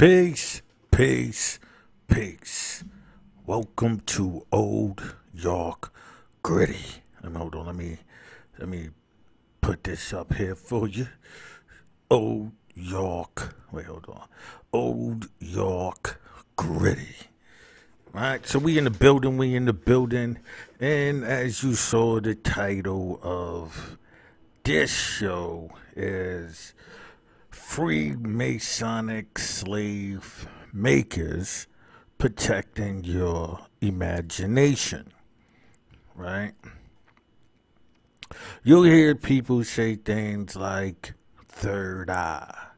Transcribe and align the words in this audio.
Peace, 0.00 0.62
peace, 0.90 1.58
peace. 2.08 2.84
Welcome 3.44 4.00
to 4.06 4.46
Old 4.50 5.16
York 5.34 5.92
Gritty. 6.42 7.02
Me 7.22 7.30
hold 7.34 7.54
on. 7.54 7.66
Let 7.66 7.74
me 7.74 7.98
let 8.58 8.66
me 8.66 8.88
put 9.60 9.84
this 9.84 10.14
up 10.14 10.32
here 10.32 10.54
for 10.54 10.88
you. 10.88 11.06
Old 12.10 12.52
York. 12.72 13.54
Wait, 13.72 13.84
hold 13.84 14.06
on. 14.08 14.26
Old 14.72 15.28
York 15.38 16.18
Gritty. 16.56 17.16
All 18.14 18.22
right, 18.22 18.46
so 18.46 18.58
we 18.58 18.78
in 18.78 18.84
the 18.84 18.90
building. 18.90 19.36
We 19.36 19.54
in 19.54 19.66
the 19.66 19.74
building, 19.74 20.38
and 20.80 21.24
as 21.24 21.62
you 21.62 21.74
saw, 21.74 22.20
the 22.20 22.34
title 22.34 23.20
of 23.22 23.98
this 24.62 24.90
show 24.90 25.72
is 25.94 26.72
Freemasonic 27.50 29.38
Slave 29.38 30.48
Makers 30.72 31.66
Protecting 32.18 33.04
Your 33.04 33.66
Imagination. 33.80 35.12
Right? 36.14 36.54
You'll 38.62 38.84
hear 38.84 39.14
people 39.14 39.64
say 39.64 39.96
things 39.96 40.54
like 40.56 41.14
third 41.48 42.10
eye. 42.10 42.68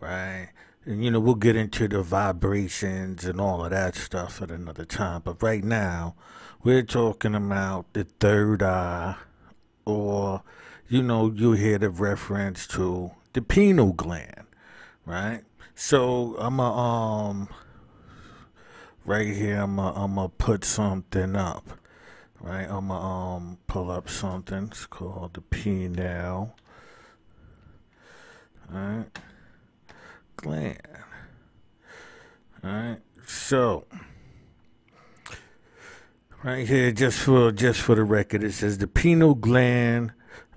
Right? 0.00 0.50
And 0.84 1.02
you 1.02 1.10
know, 1.10 1.20
we'll 1.20 1.34
get 1.34 1.56
into 1.56 1.88
the 1.88 2.02
vibrations 2.02 3.24
and 3.24 3.40
all 3.40 3.64
of 3.64 3.70
that 3.70 3.94
stuff 3.94 4.42
at 4.42 4.50
another 4.50 4.84
time. 4.84 5.22
But 5.24 5.42
right 5.42 5.64
now, 5.64 6.14
we're 6.62 6.82
talking 6.82 7.34
about 7.34 7.92
the 7.92 8.04
third 8.04 8.62
eye, 8.62 9.16
or, 9.86 10.42
you 10.88 11.02
know, 11.02 11.30
you'll 11.34 11.52
hear 11.52 11.78
the 11.78 11.90
reference 11.90 12.66
to 12.68 13.12
the 13.34 13.42
pineal 13.42 13.92
gland, 13.92 14.46
right? 15.04 15.42
So 15.74 16.36
I'm 16.38 16.58
a 16.60 16.72
um 16.72 17.48
right 19.04 19.26
here 19.26 19.60
I'm 19.60 19.78
a, 19.78 19.92
I'm 19.92 20.14
gonna 20.14 20.28
put 20.30 20.64
something 20.64 21.36
up, 21.36 21.78
right? 22.40 22.62
I'm 22.62 22.88
gonna 22.88 23.00
um 23.00 23.58
pull 23.66 23.90
up 23.90 24.08
something. 24.08 24.68
It's 24.70 24.86
called 24.86 25.34
the 25.34 25.40
pineal, 25.42 26.56
right? 28.70 29.06
Gland, 30.36 30.78
right? 32.62 32.98
So 33.26 33.86
right 36.44 36.68
here, 36.68 36.92
just 36.92 37.18
for 37.18 37.50
just 37.50 37.80
for 37.80 37.96
the 37.96 38.04
record, 38.04 38.44
it 38.44 38.52
says 38.52 38.78
the 38.78 38.86
pineal 38.86 39.34
gland 39.34 40.12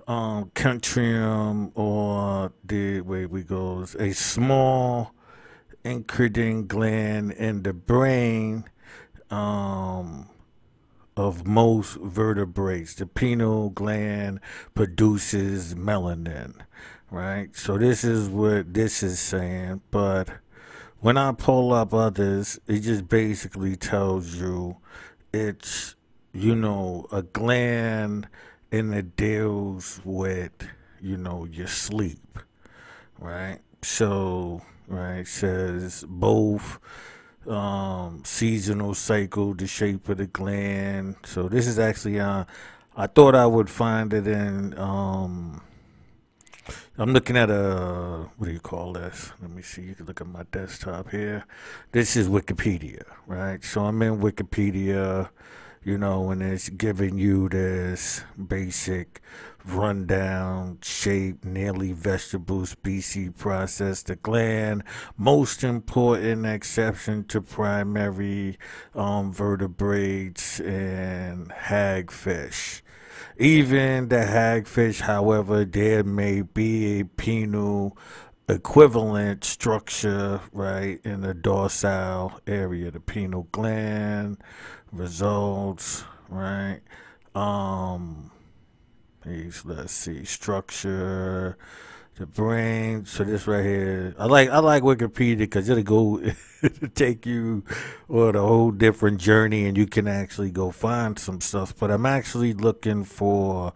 um, 0.08 0.50
Centrium 0.54 1.70
or 1.74 2.50
the 2.64 3.02
way 3.02 3.26
we 3.26 3.42
goes 3.42 3.94
a 3.96 4.12
small 4.14 5.12
incretin 5.84 6.66
gland 6.66 7.32
in 7.32 7.62
the 7.62 7.74
brain 7.74 8.64
um, 9.30 10.28
of 11.14 11.46
most 11.46 11.98
vertebrates. 11.98 12.94
The 12.94 13.06
pineal 13.06 13.68
gland 13.68 14.40
produces 14.74 15.74
melanin, 15.74 16.54
right? 17.10 17.54
So 17.54 17.76
this 17.76 18.02
is 18.02 18.30
what 18.30 18.72
this 18.72 19.02
is 19.02 19.20
saying. 19.20 19.82
But 19.90 20.30
when 21.00 21.18
I 21.18 21.32
pull 21.32 21.74
up 21.74 21.92
others, 21.92 22.58
it 22.66 22.80
just 22.80 23.08
basically 23.08 23.76
tells 23.76 24.36
you 24.36 24.78
it's 25.34 25.96
you 26.32 26.54
know 26.54 27.06
a 27.12 27.22
gland 27.22 28.26
and 28.70 28.94
it 28.94 29.16
deals 29.16 30.00
with 30.04 30.52
you 31.00 31.16
know 31.16 31.46
your 31.46 31.66
sleep 31.66 32.38
right 33.18 33.60
so 33.82 34.60
right 34.86 35.26
says 35.26 36.04
both 36.08 36.78
um 37.46 38.22
seasonal 38.24 38.94
cycle 38.94 39.54
the 39.54 39.66
shape 39.66 40.08
of 40.08 40.18
the 40.18 40.26
gland 40.26 41.16
so 41.24 41.48
this 41.48 41.66
is 41.66 41.78
actually 41.78 42.20
uh 42.20 42.44
i 42.96 43.06
thought 43.06 43.34
i 43.34 43.46
would 43.46 43.70
find 43.70 44.12
it 44.12 44.26
in 44.26 44.76
um 44.78 45.62
I'm 46.98 47.12
looking 47.12 47.36
at 47.36 47.48
a 47.48 48.28
what 48.36 48.46
do 48.46 48.52
you 48.52 48.60
call 48.60 48.92
this? 48.92 49.30
Let 49.40 49.50
me 49.50 49.62
see. 49.62 49.82
You 49.82 49.94
can 49.94 50.06
look 50.06 50.20
at 50.20 50.26
my 50.26 50.42
desktop 50.50 51.10
here. 51.10 51.44
This 51.92 52.16
is 52.16 52.28
Wikipedia, 52.28 53.04
right? 53.26 53.62
So 53.62 53.84
I'm 53.84 54.02
in 54.02 54.18
Wikipedia 54.18 55.28
you 55.88 55.96
know, 55.96 56.30
and 56.30 56.42
it's 56.42 56.68
giving 56.68 57.16
you 57.16 57.48
this 57.48 58.22
basic 58.46 59.22
rundown 59.64 60.76
shape, 60.82 61.42
nearly 61.46 61.92
vegetable 61.92 62.66
species 62.66 63.30
process. 63.38 64.02
The 64.02 64.16
gland, 64.16 64.84
most 65.16 65.64
important 65.64 66.44
exception 66.44 67.24
to 67.28 67.40
primary 67.40 68.58
um, 68.94 69.32
vertebrates 69.32 70.60
and 70.60 71.48
hagfish. 71.48 72.82
Even 73.38 74.10
the 74.10 74.16
hagfish, 74.16 75.00
however, 75.00 75.64
there 75.64 76.04
may 76.04 76.42
be 76.42 77.00
a 77.00 77.04
pineal 77.06 77.96
equivalent 78.46 79.42
structure, 79.42 80.40
right, 80.52 81.00
in 81.04 81.22
the 81.22 81.32
dorsal 81.32 82.40
area, 82.46 82.90
the 82.90 83.00
pineal 83.00 83.46
gland 83.52 84.36
results, 84.92 86.04
right? 86.28 86.80
Um, 87.34 88.30
let's 89.24 89.92
see, 89.92 90.24
structure, 90.24 91.56
the 92.16 92.26
brain. 92.26 93.04
So 93.04 93.24
this 93.24 93.46
right 93.46 93.64
here, 93.64 94.14
I 94.18 94.26
like 94.26 94.50
I 94.50 94.58
like 94.58 94.82
Wikipedia 94.82 95.38
because 95.38 95.68
it'll 95.68 95.82
go 95.82 96.22
take 96.94 97.26
you 97.26 97.64
on 98.08 98.34
a 98.34 98.40
whole 98.40 98.70
different 98.70 99.20
journey, 99.20 99.66
and 99.66 99.76
you 99.76 99.86
can 99.86 100.08
actually 100.08 100.50
go 100.50 100.70
find 100.70 101.18
some 101.18 101.40
stuff. 101.40 101.74
But 101.78 101.90
I'm 101.90 102.06
actually 102.06 102.52
looking 102.52 103.04
for 103.04 103.72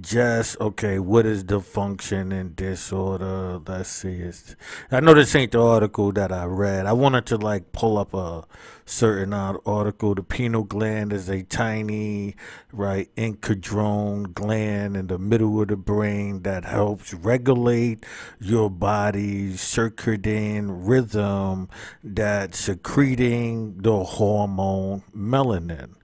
just 0.00 0.58
okay 0.58 0.98
what 0.98 1.26
is 1.26 1.44
the 1.44 1.60
function 1.60 2.32
and 2.32 2.56
disorder? 2.56 3.60
Let's 3.66 3.90
see 3.90 4.14
it's, 4.14 4.56
i 4.90 5.00
know 5.00 5.12
this 5.12 5.34
ain't 5.34 5.52
the 5.52 5.62
article 5.62 6.12
that 6.12 6.32
i 6.32 6.44
read. 6.44 6.86
I 6.86 6.94
wanted 6.94 7.26
to 7.26 7.36
like 7.36 7.72
pull 7.72 7.98
up 7.98 8.14
a 8.14 8.44
certain 8.86 9.32
article. 9.32 10.14
The 10.14 10.22
pineal 10.22 10.64
gland 10.64 11.12
is 11.12 11.28
a 11.28 11.42
tiny 11.42 12.36
right 12.72 13.10
endocrine 13.16 14.32
gland 14.32 14.96
in 14.96 15.06
the 15.08 15.18
middle 15.18 15.60
of 15.60 15.68
the 15.68 15.76
brain 15.76 16.42
that 16.42 16.64
helps 16.64 17.12
regulate 17.12 18.04
your 18.40 18.70
body's 18.70 19.60
circadian 19.60 20.68
rhythm 20.70 21.68
that's 22.02 22.58
secreting 22.58 23.76
the 23.78 24.04
hormone 24.04 25.02
melanin 25.14 25.94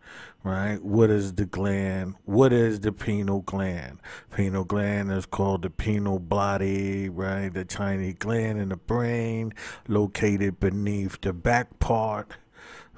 right? 0.48 0.82
What 0.82 1.10
is 1.10 1.34
the 1.34 1.44
gland? 1.44 2.14
What 2.24 2.52
is 2.52 2.80
the 2.80 2.90
pineal 2.90 3.42
gland? 3.42 3.98
Pineal 4.34 4.64
gland 4.64 5.12
is 5.12 5.26
called 5.26 5.62
the 5.62 5.70
pineal 5.70 6.18
body, 6.18 7.08
right? 7.10 7.52
The 7.52 7.64
tiny 7.64 8.14
gland 8.14 8.58
in 8.58 8.70
the 8.70 8.76
brain 8.76 9.52
located 9.86 10.58
beneath 10.58 11.20
the 11.20 11.34
back 11.34 11.78
part, 11.78 12.32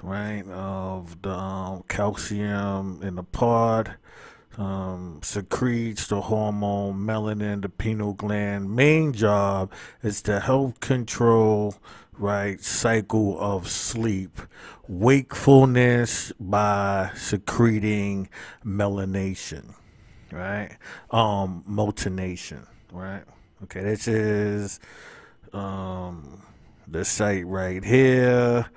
right, 0.01 0.47
of 0.47 1.21
the 1.21 1.31
um, 1.31 1.83
calcium 1.89 3.01
in 3.03 3.15
the 3.15 3.23
part. 3.23 3.91
Um, 4.57 5.21
secretes 5.23 6.07
the 6.07 6.21
hormone 6.21 6.95
melanin. 7.05 7.61
The 7.61 7.69
pineal 7.69 8.13
gland 8.13 8.75
main 8.75 9.13
job 9.13 9.71
is 10.03 10.21
to 10.23 10.41
help 10.41 10.81
control 10.81 11.75
right 12.21 12.61
cycle 12.61 13.37
of 13.39 13.67
sleep. 13.67 14.39
Wakefulness 14.87 16.31
by 16.39 17.11
secreting 17.15 18.29
melanation 18.65 19.73
right? 20.31 20.77
Um 21.09 21.63
motination 21.67 22.67
right? 22.91 23.23
Okay 23.63 23.81
this 23.81 24.07
is 24.07 24.79
um 25.51 26.43
the 26.87 27.03
site 27.03 27.45
right 27.47 27.83
here 27.83 28.67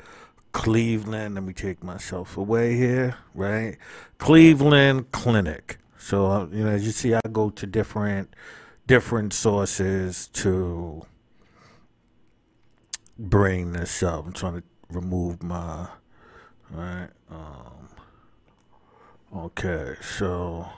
cleveland 0.53 1.35
let 1.35 1.45
me 1.45 1.53
take 1.53 1.83
myself 1.85 2.37
away 2.37 2.77
here 2.77 3.17
right? 3.35 3.77
Cleveland 4.19 5.13
clinic. 5.13 5.79
So 5.99 6.27
uh, 6.27 6.47
you 6.47 6.65
know 6.65 6.71
as 6.71 6.87
you 6.87 6.93
see 6.93 7.15
i 7.15 7.21
go 7.31 7.51
to 7.51 7.67
different 7.67 8.35
different 8.87 9.33
sources 9.33 10.29
to 10.29 11.05
bring 13.19 13.73
this 13.73 14.03
up. 14.03 14.27
I'm 14.27 14.33
trying 14.33 14.57
to 14.57 14.63
remove 14.91 15.43
my 15.43 15.89
right. 16.71 17.09
Um, 17.31 17.89
okay, 19.35 19.97
so 20.01 20.69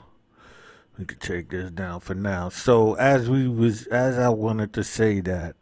we 0.98 1.04
can 1.04 1.18
take 1.18 1.50
this 1.50 1.70
down 1.70 2.00
for 2.00 2.14
now. 2.14 2.48
So 2.48 2.94
as 2.94 3.28
we 3.28 3.48
was 3.48 3.86
as 3.88 4.18
I 4.18 4.28
wanted 4.28 4.72
to 4.74 4.84
say 4.84 5.20
that, 5.20 5.56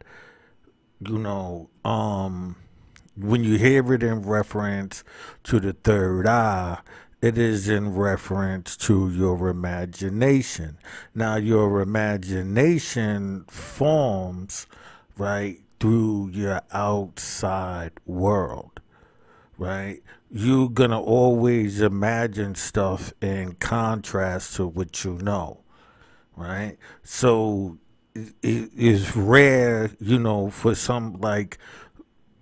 you 0.99 1.17
know, 1.17 1.69
um, 1.83 2.55
when 3.17 3.43
you 3.43 3.57
hear 3.57 3.93
it 3.93 4.03
in 4.03 4.21
reference 4.21 5.03
to 5.43 5.59
the 5.59 5.73
third 5.73 6.27
eye, 6.27 6.79
it 7.21 7.37
is 7.37 7.69
in 7.69 7.95
reference 7.95 8.77
to 8.77 9.09
your 9.09 9.47
imagination. 9.47 10.77
Now, 11.13 11.37
your 11.37 11.81
imagination 11.81 13.45
forms, 13.47 14.67
right, 15.17 15.59
through 15.85 16.31
your 16.33 16.59
outside 16.71 17.91
world, 18.07 18.79
right? 19.59 20.01
You're 20.31 20.67
gonna 20.67 20.99
always 20.99 21.79
imagine 21.79 22.55
stuff 22.55 23.13
in 23.21 23.53
contrast 23.53 24.55
to 24.55 24.65
what 24.65 25.03
you 25.03 25.19
know, 25.19 25.59
right? 26.35 26.75
So 27.03 27.77
it 28.15 28.71
is 28.75 29.15
rare, 29.15 29.91
you 29.99 30.17
know, 30.17 30.49
for 30.49 30.73
some 30.73 31.17
like 31.19 31.59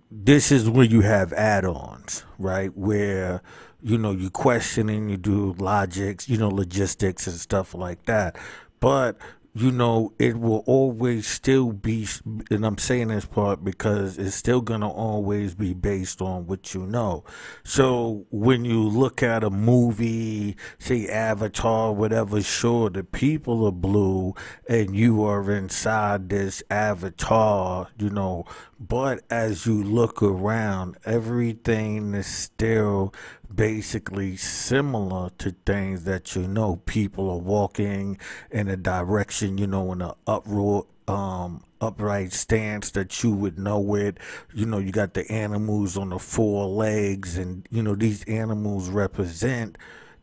this 0.09 0.49
is 0.49 0.69
when 0.69 0.89
you 0.89 1.01
have 1.01 1.33
add-ons, 1.33 2.23
right? 2.39 2.71
Where 2.77 3.41
you 3.81 3.97
know 3.97 4.11
you 4.11 4.29
questioning, 4.29 5.09
you 5.09 5.17
do 5.17 5.53
logics, 5.59 6.29
you 6.29 6.37
know, 6.37 6.47
logistics 6.47 7.27
and 7.27 7.35
stuff 7.35 7.73
like 7.73 8.05
that. 8.05 8.37
But 8.79 9.17
you 9.55 9.71
know, 9.71 10.13
it 10.17 10.39
will 10.39 10.63
always 10.65 11.27
still 11.27 11.71
be, 11.71 12.07
and 12.50 12.65
I'm 12.65 12.79
saying 12.79 13.09
this 13.09 13.25
part 13.25 13.63
because 13.63 14.17
it's 14.17 14.35
still 14.35 14.61
going 14.61 14.81
to 14.81 14.88
always 14.88 15.53
be 15.53 15.75
based 15.75 16.21
on 16.21 16.47
what 16.47 16.73
you 16.73 16.88
know. 16.88 17.23
So 17.63 18.25
when 18.31 18.65
you 18.65 18.81
look 18.81 19.21
at 19.21 19.44
a 19.44 19.51
movie, 19.51 20.57
say 20.79 21.07
Avatar, 21.07 21.94
whatever, 21.94 22.41
sure, 22.41 22.89
the 22.89 23.03
people 23.03 23.65
are 23.67 23.71
blue 23.71 24.33
and 24.67 24.95
you 24.95 25.23
are 25.23 25.51
inside 25.51 26.29
this 26.29 26.63
avatar, 26.71 27.89
you 28.00 28.09
know, 28.09 28.45
but 28.79 29.21
as 29.29 29.65
you 29.65 29.83
look 29.83 30.23
around, 30.23 30.97
everything 31.05 32.13
is 32.15 32.27
still 32.27 33.13
basically 33.55 34.35
similar 34.35 35.29
to 35.38 35.55
things 35.65 36.03
that 36.05 36.35
you 36.35 36.47
know. 36.47 36.77
People 36.85 37.29
are 37.29 37.38
walking 37.38 38.17
in 38.51 38.67
a 38.67 38.77
direction, 38.77 39.57
you 39.57 39.67
know, 39.67 39.91
in 39.91 40.01
an 40.01 40.13
uproar, 40.27 40.85
um, 41.07 41.63
upright 41.81 42.33
stance 42.33 42.91
that 42.91 43.23
you 43.23 43.31
would 43.31 43.59
know 43.59 43.95
it. 43.95 44.17
You 44.53 44.65
know, 44.65 44.77
you 44.77 44.91
got 44.91 45.13
the 45.13 45.29
animals 45.31 45.97
on 45.97 46.09
the 46.09 46.19
four 46.19 46.67
legs, 46.67 47.38
and 47.38 47.67
you 47.69 47.83
know 47.83 47.95
these 47.95 48.23
animals 48.23 48.89
represent 48.89 49.77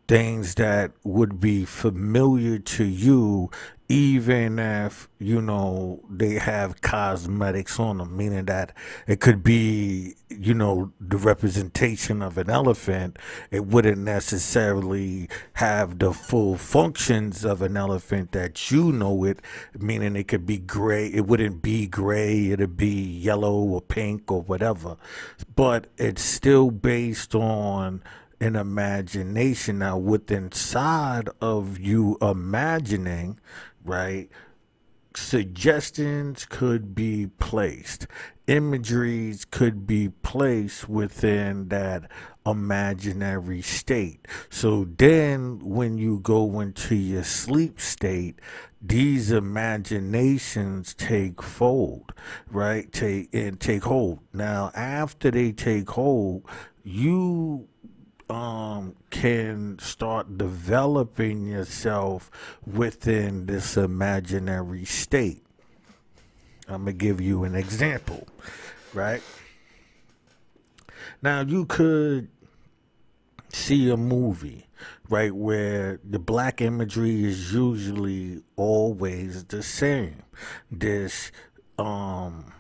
things 0.09 0.57
that 0.57 0.91
would 1.05 1.39
be 1.41 1.65
familiar 1.65 2.59
to 2.59 2.85
you 2.85 3.49
even 3.91 4.61
if 4.61 5.09
you 5.19 5.43
know 5.43 6.01
they 6.09 6.35
have 6.35 6.81
cosmetics 6.81 7.81
on 7.81 7.99
them 7.99 8.17
meaning 8.17 8.45
that 8.45 8.73
it 9.09 9.19
could 9.19 9.43
be 9.43 10.15
you 10.29 10.55
know 10.55 10.93
the 11.01 11.17
representation 11.17 12.23
of 12.23 12.39
an 12.39 12.49
elephant 12.49 13.19
it 13.51 13.67
wouldn't 13.67 13.99
necessarily 13.99 15.29
have 15.55 15.99
the 15.99 16.13
full 16.13 16.57
functions 16.57 17.45
of 17.45 17.63
an 17.63 17.77
elephant 17.77 18.31
that 18.31 18.71
you 18.71 18.93
know 18.93 19.25
it 19.25 19.41
meaning 19.77 20.15
it 20.15 20.29
could 20.29 20.47
be 20.47 20.57
gray 20.57 21.09
it 21.09 21.27
wouldn't 21.27 21.61
be 21.61 21.89
gray 21.89 22.51
it'd 22.51 22.77
be 22.77 22.87
yellow 22.87 23.57
or 23.57 23.81
pink 23.81 24.31
or 24.31 24.41
whatever 24.43 24.97
but 25.57 25.89
it's 25.99 26.23
still 26.23 26.71
based 26.71 27.35
on 27.35 28.01
an 28.41 28.57
imagination. 28.57 29.79
Now, 29.79 29.99
within 29.99 30.45
inside 30.45 31.29
of 31.41 31.79
you 31.79 32.17
imagining, 32.23 33.39
right, 33.91 34.29
suggestions 35.17 36.47
could 36.47 36.95
be 36.95 37.27
placed, 37.39 38.07
imageries 38.47 39.45
could 39.45 39.85
be 39.87 40.09
placed 40.23 40.89
within 40.89 41.69
that 41.69 42.09
imaginary 42.47 43.61
state. 43.63 44.27
So 44.49 44.87
then, 44.97 45.59
when 45.59 45.99
you 45.99 46.21
go 46.21 46.61
into 46.61 46.95
your 46.95 47.25
sleep 47.25 47.81
state, 47.81 48.39
these 48.81 49.33
imaginations 49.33 50.95
take 50.95 51.43
fold, 51.43 52.15
right? 52.49 52.91
Take 52.93 53.29
and 53.35 53.59
take 53.59 53.83
hold. 53.85 54.21
Now, 54.33 54.71
after 54.75 55.31
they 55.31 55.53
take 55.53 55.91
hold, 55.91 56.45
you 56.85 57.69
um, 58.31 58.95
can 59.11 59.79
start 59.81 60.39
developing 60.39 61.47
yourself 61.47 62.31
within 62.65 63.47
this 63.47 63.77
imaginary 63.77 64.85
state. 64.85 65.45
I'm 66.69 66.85
going 66.85 66.99
to 66.99 67.05
give 67.05 67.21
you 67.21 67.43
an 67.43 67.57
example, 67.57 68.29
right? 68.95 69.23
Now, 71.21 71.41
you 71.41 71.67
could 71.67 72.29
see 73.49 73.91
a 73.91 73.97
movie, 73.97 74.69
right, 75.09 75.35
where 75.35 75.99
the 76.09 76.21
black 76.21 76.61
imagery 76.61 77.25
is 77.25 77.53
usually 77.53 78.43
always 78.55 79.45
the 79.45 79.65
same. 79.65 80.23
This, 80.71 81.33
um, 81.79 82.53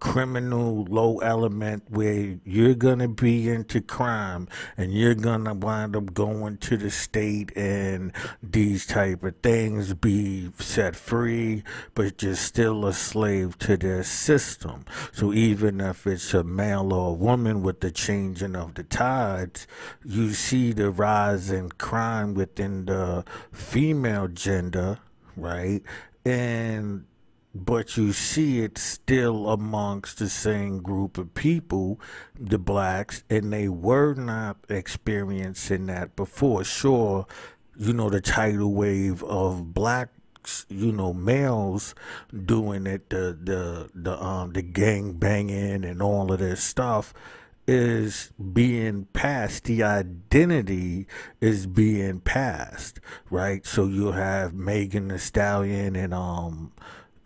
criminal 0.00 0.84
low 0.84 1.18
element 1.18 1.82
where 1.88 2.38
you're 2.44 2.74
going 2.74 3.00
to 3.00 3.08
be 3.08 3.48
into 3.48 3.80
crime 3.80 4.46
and 4.76 4.92
you're 4.92 5.14
going 5.14 5.44
to 5.44 5.54
wind 5.54 5.96
up 5.96 6.14
going 6.14 6.56
to 6.56 6.76
the 6.76 6.90
state 6.90 7.50
and 7.56 8.12
these 8.42 8.86
type 8.86 9.24
of 9.24 9.34
things 9.42 9.94
be 9.94 10.50
set 10.58 10.94
free 10.94 11.62
but 11.94 12.22
you're 12.22 12.34
still 12.34 12.86
a 12.86 12.92
slave 12.92 13.58
to 13.58 13.76
their 13.76 14.04
system. 14.04 14.84
So 15.12 15.32
even 15.32 15.80
if 15.80 16.06
it's 16.06 16.32
a 16.32 16.44
male 16.44 16.92
or 16.92 17.10
a 17.10 17.14
woman 17.14 17.62
with 17.62 17.80
the 17.80 17.90
changing 17.90 18.54
of 18.54 18.74
the 18.74 18.84
tides 18.84 19.66
you 20.04 20.32
see 20.32 20.72
the 20.72 20.90
rise 20.90 21.50
in 21.50 21.70
crime 21.70 22.34
within 22.34 22.84
the 22.86 23.24
female 23.52 24.28
gender 24.28 24.98
right? 25.36 25.82
And 26.24 27.06
but 27.64 27.96
you 27.96 28.12
see 28.12 28.60
it 28.60 28.78
still 28.78 29.48
amongst 29.48 30.18
the 30.18 30.28
same 30.28 30.80
group 30.82 31.18
of 31.18 31.34
people, 31.34 32.00
the 32.38 32.58
blacks, 32.58 33.24
and 33.28 33.52
they 33.52 33.68
were 33.68 34.14
not 34.14 34.56
experiencing 34.68 35.86
that 35.86 36.16
before. 36.16 36.64
Sure, 36.64 37.26
you 37.76 37.92
know, 37.92 38.10
the 38.10 38.20
tidal 38.20 38.72
wave 38.72 39.22
of 39.24 39.74
blacks, 39.74 40.66
you 40.68 40.92
know, 40.92 41.12
males 41.12 41.94
doing 42.44 42.86
it, 42.86 43.10
the 43.10 43.38
the 43.42 43.90
the 43.94 44.22
um 44.22 44.52
the 44.52 44.62
gang 44.62 45.12
banging 45.12 45.84
and 45.84 46.02
all 46.02 46.32
of 46.32 46.38
this 46.38 46.62
stuff 46.62 47.12
is 47.68 48.32
being 48.52 49.06
passed. 49.12 49.64
The 49.64 49.82
identity 49.82 51.06
is 51.40 51.66
being 51.66 52.20
passed, 52.20 52.98
right? 53.30 53.64
So 53.66 53.86
you 53.86 54.12
have 54.12 54.54
Megan 54.54 55.08
Thee 55.08 55.18
Stallion 55.18 55.94
and 55.94 56.14
um 56.14 56.72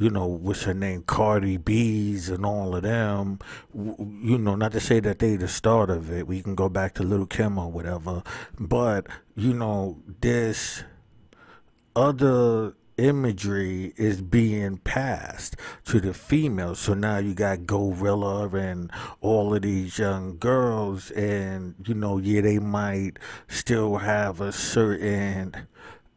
you 0.02 0.11
know, 0.11 0.26
what's 0.26 0.64
her 0.64 0.75
name, 0.75 1.04
Cardi 1.04 1.56
B's 1.59 2.28
and 2.28 2.44
all 2.44 2.75
of 2.75 2.82
them, 2.82 3.38
you 3.73 4.37
know, 4.37 4.56
not 4.56 4.73
to 4.73 4.80
say 4.80 4.99
that 4.99 5.21
they 5.21 5.37
the 5.37 5.47
start 5.47 5.90
of 5.90 6.11
it. 6.11 6.26
We 6.26 6.42
can 6.42 6.56
go 6.56 6.68
back 6.68 6.94
to 6.94 7.04
Little 7.04 7.26
Kim 7.26 7.56
or 7.56 7.71
whatever, 7.71 8.25
but 8.59 9.06
you 9.37 9.54
know, 9.54 10.02
this 10.21 10.82
other 11.94 12.75
imagery 12.97 13.92
is 13.97 14.23
being 14.23 14.78
passed 14.78 15.54
to 15.85 16.00
the 16.00 16.12
females. 16.12 16.80
So 16.80 16.94
now 16.94 17.18
you 17.18 17.32
got 17.32 17.61
GloRilla 17.61 18.52
and 18.54 18.90
all 19.21 19.54
of 19.54 19.62
these 19.62 20.00
young 20.00 20.37
girls, 20.38 21.12
and 21.12 21.76
you 21.87 21.94
know, 21.94 22.18
yeah, 22.18 22.40
they 22.40 22.59
might 22.59 23.21
still 23.47 23.99
have 23.99 24.40
a 24.40 24.50
certain 24.50 25.68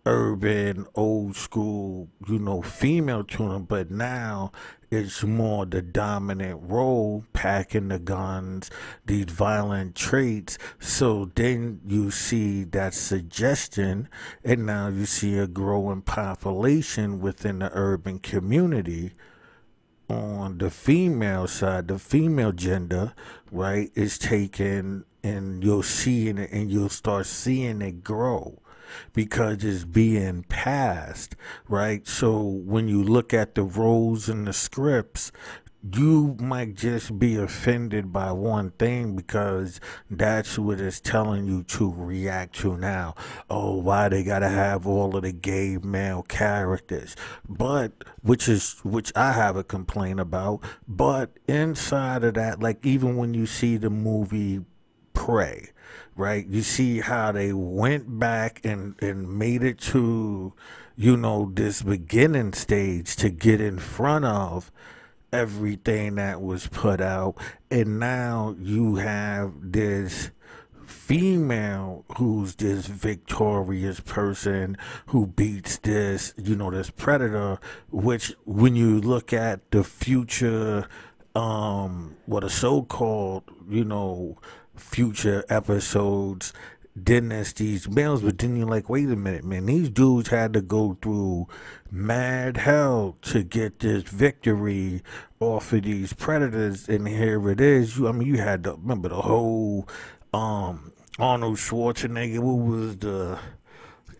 urban, 0.05 0.85
old 0.93 1.35
school, 1.35 2.07
you 2.27 2.37
know, 2.37 2.61
female 2.61 3.23
tuner, 3.23 3.59
but 3.59 3.89
now 3.89 4.51
it's 4.91 5.23
more 5.23 5.65
the 5.65 5.81
dominant 5.81 6.59
role, 6.63 7.25
packing 7.33 7.87
the 7.87 7.99
guns, 7.99 8.69
these 9.05 9.25
violent 9.25 9.95
traits. 9.95 10.57
So 10.79 11.31
then 11.35 11.81
you 11.87 12.11
see 12.11 12.63
that 12.65 12.93
suggestion, 12.93 14.07
and 14.43 14.65
now 14.65 14.89
you 14.89 15.05
see 15.05 15.37
a 15.37 15.47
growing 15.47 16.03
population 16.03 17.19
within 17.19 17.59
the 17.59 17.71
urban 17.73 18.19
community 18.19 19.13
on 20.07 20.59
the 20.59 20.69
female 20.69 21.47
side, 21.47 21.87
the 21.87 21.97
female 21.97 22.51
gender, 22.51 23.13
right, 23.51 23.91
is 23.95 24.19
taken 24.19 25.03
and 25.23 25.63
you'll 25.63 25.81
see 25.81 26.29
it 26.29 26.37
and 26.37 26.69
you'll 26.69 26.89
start 26.89 27.25
seeing 27.25 27.81
it 27.81 28.03
grow 28.03 28.61
because 29.13 29.63
it's 29.63 29.85
being 29.85 30.43
passed, 30.43 31.35
right? 31.67 32.07
So 32.07 32.41
when 32.41 32.87
you 32.87 33.03
look 33.03 33.33
at 33.33 33.55
the 33.55 33.63
roles 33.63 34.29
and 34.29 34.47
the 34.47 34.53
scripts, 34.53 35.31
you 35.93 36.35
might 36.39 36.73
just 36.73 37.19
be 37.19 37.35
offended 37.35 38.11
by 38.11 38.31
one 38.31 38.71
thing 38.71 39.15
because 39.15 39.79
that's 40.09 40.57
what 40.57 40.79
it's 40.79 40.99
telling 40.99 41.45
you 41.45 41.61
to 41.63 41.93
react 41.95 42.55
to 42.55 42.75
now. 42.75 43.13
Oh, 43.49 43.75
why 43.75 44.09
they 44.09 44.23
gotta 44.23 44.49
have 44.49 44.87
all 44.87 45.15
of 45.15 45.21
the 45.23 45.31
gay 45.31 45.77
male 45.83 46.23
characters? 46.23 47.15
But 47.47 48.03
which 48.23 48.49
is 48.49 48.79
which 48.83 49.11
I 49.15 49.33
have 49.33 49.55
a 49.55 49.63
complaint 49.63 50.19
about. 50.19 50.63
But 50.87 51.37
inside 51.47 52.23
of 52.23 52.33
that, 52.33 52.61
like 52.61 52.83
even 52.83 53.15
when 53.15 53.33
you 53.35 53.45
see 53.45 53.77
the 53.77 53.91
movie 53.91 54.61
Prey, 55.13 55.69
right? 56.15 56.45
You 56.47 56.61
see 56.61 56.99
how 57.01 57.31
they 57.31 57.53
went 57.53 58.19
back 58.19 58.61
and, 58.63 58.95
and 59.01 59.37
made 59.37 59.63
it 59.63 59.79
to, 59.79 60.53
you 60.95 61.17
know, 61.17 61.51
this 61.53 61.81
beginning 61.81 62.53
stage 62.53 63.15
to 63.17 63.29
get 63.29 63.59
in 63.59 63.79
front 63.79 64.25
of 64.25 64.71
everything 65.33 66.15
that 66.15 66.41
was 66.41 66.67
put 66.67 67.01
out, 67.01 67.35
and 67.69 67.99
now 67.99 68.55
you 68.59 68.95
have 68.95 69.51
this 69.61 70.31
female 70.85 72.05
who's 72.17 72.55
this 72.55 72.87
victorious 72.87 73.99
person 73.99 74.77
who 75.07 75.27
beats 75.27 75.77
this, 75.79 76.33
you 76.37 76.55
know, 76.55 76.71
this 76.71 76.89
predator, 76.89 77.59
which 77.91 78.33
when 78.45 78.75
you 78.75 79.01
look 79.01 79.33
at 79.33 79.69
the 79.71 79.83
future, 79.83 80.87
um, 81.35 82.15
what 82.25 82.43
a 82.43 82.49
so 82.49 82.81
called, 82.83 83.43
you 83.69 83.83
know, 83.83 84.37
future 84.75 85.43
episodes, 85.49 86.53
there's 86.95 87.53
these 87.53 87.89
males, 87.89 88.21
but 88.21 88.37
then 88.37 88.55
you're 88.55 88.67
like, 88.67 88.89
wait 88.89 89.09
a 89.09 89.15
minute, 89.15 89.43
man, 89.43 89.65
these 89.65 89.89
dudes 89.89 90.29
had 90.29 90.53
to 90.53 90.61
go 90.61 90.97
through 91.01 91.47
mad 91.91 92.57
hell 92.57 93.17
to 93.21 93.43
get 93.43 93.79
this 93.79 94.03
victory 94.03 95.01
off 95.39 95.73
of 95.73 95.83
these 95.83 96.13
predators, 96.13 96.87
and 96.87 97.07
here 97.07 97.49
it 97.49 97.59
is. 97.59 97.97
You, 97.97 98.07
I 98.07 98.11
mean, 98.13 98.27
you 98.27 98.37
had 98.37 98.63
to 98.63 98.73
remember 98.73 99.09
the 99.09 99.21
whole 99.21 99.89
um, 100.33 100.93
Arnold 101.19 101.57
Schwarzenegger, 101.57 102.39
what 102.39 102.65
was 102.65 102.97
the 102.97 103.39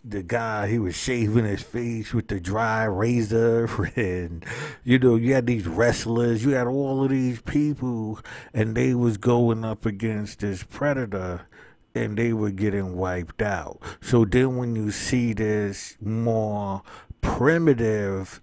the 0.08 0.22
guy 0.22 0.68
he 0.68 0.78
was 0.78 0.96
shaving 0.96 1.46
his 1.46 1.64
face 1.64 2.14
with 2.14 2.28
the 2.28 2.40
dry 2.40 2.84
razor 2.84 3.68
and 3.96 4.46
you 4.84 5.00
know 5.00 5.16
you 5.16 5.34
had 5.34 5.48
these 5.48 5.68
wrestlers 5.68 6.46
you 6.46 6.52
had 6.52 6.68
all 6.68 7.04
of 7.04 7.10
these 7.10 7.42
people 7.42 8.20
and 8.54 8.76
they 8.76 8.94
was 8.94 9.18
going 9.18 9.66
up 9.66 9.86
against 9.86 10.42
this 10.42 10.62
predator 10.64 11.48
and 11.96 12.18
they 12.18 12.34
were 12.34 12.52
getting 12.52 12.98
wiped 12.98 13.42
out. 13.42 13.80
So 14.02 14.26
then 14.26 14.58
when 14.58 14.76
you 14.76 14.92
see 14.92 15.34
this 15.34 15.98
more 16.02 16.84
primitive 17.22 18.42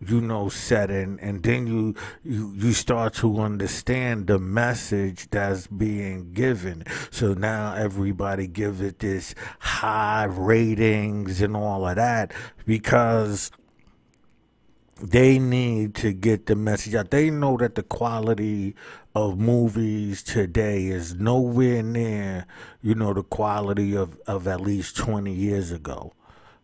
you 0.00 0.20
know 0.20 0.48
setting 0.48 1.18
and 1.20 1.42
then 1.42 1.66
you 1.66 1.94
you 2.22 2.52
you 2.56 2.72
start 2.72 3.14
to 3.14 3.40
understand 3.40 4.26
the 4.26 4.38
message 4.38 5.28
that's 5.30 5.66
being 5.66 6.32
given. 6.32 6.84
So 7.10 7.34
now 7.34 7.74
everybody 7.74 8.46
gives 8.46 8.80
it 8.80 9.00
this 9.00 9.34
high 9.58 10.24
ratings 10.24 11.40
and 11.40 11.56
all 11.56 11.86
of 11.88 11.96
that 11.96 12.32
because 12.64 13.50
they 15.00 15.38
need 15.38 15.94
to 15.96 16.12
get 16.12 16.46
the 16.46 16.56
message 16.56 16.94
out. 16.94 17.10
They 17.10 17.30
know 17.30 17.56
that 17.58 17.76
the 17.76 17.84
quality 17.84 18.74
of 19.14 19.38
movies 19.38 20.22
today 20.22 20.86
is 20.86 21.14
nowhere 21.14 21.82
near 21.82 22.46
you 22.82 22.94
know 22.94 23.12
the 23.12 23.22
quality 23.22 23.96
of 23.96 24.16
of 24.26 24.46
at 24.46 24.60
least 24.60 24.96
20 24.96 25.32
years 25.32 25.72
ago 25.72 26.12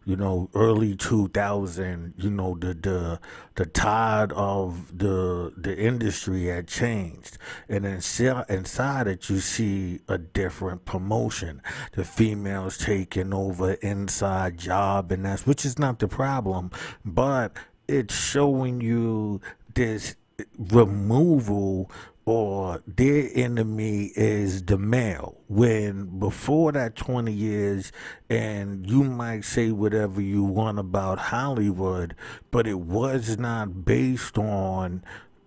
you 0.04 0.16
know, 0.16 0.50
early 0.54 0.94
2000, 0.94 2.14
you 2.16 2.30
know, 2.30 2.56
the 2.58 2.74
the 2.74 3.20
the 3.54 3.66
tide 3.66 4.32
of 4.32 4.98
the 4.98 5.52
the 5.56 5.76
industry 5.76 6.46
had 6.46 6.68
changed, 6.68 7.38
and 7.68 7.86
inside 7.86 8.44
inside 8.48 9.06
it, 9.06 9.28
you 9.30 9.40
see 9.40 10.00
a 10.08 10.18
different 10.18 10.84
promotion. 10.84 11.62
The 11.92 12.04
females 12.04 12.78
taking 12.78 13.32
over 13.32 13.72
inside 13.74 14.58
job, 14.58 15.10
and 15.12 15.24
that's 15.24 15.46
which 15.46 15.64
is 15.64 15.78
not 15.78 15.98
the 15.98 16.08
problem, 16.08 16.70
but 17.04 17.52
it's 17.88 18.14
showing 18.14 18.80
you 18.80 19.40
this 19.74 20.16
removal 20.58 21.90
or 22.26 22.82
their 22.86 23.28
enemy 23.34 24.12
is 24.16 24.62
the 24.62 24.78
male. 24.78 25.36
When 25.48 26.18
before 26.18 26.72
that 26.72 26.96
20 26.96 27.32
years, 27.32 27.92
and 28.30 28.88
you 28.88 29.04
might 29.04 29.44
say 29.44 29.70
whatever 29.70 30.20
you 30.20 30.42
want 30.42 30.78
about 30.78 31.18
Hollywood, 31.18 32.16
but 32.50 32.66
it 32.66 32.80
was 32.80 33.38
not 33.38 33.84
based 33.84 34.38
on 34.38 35.02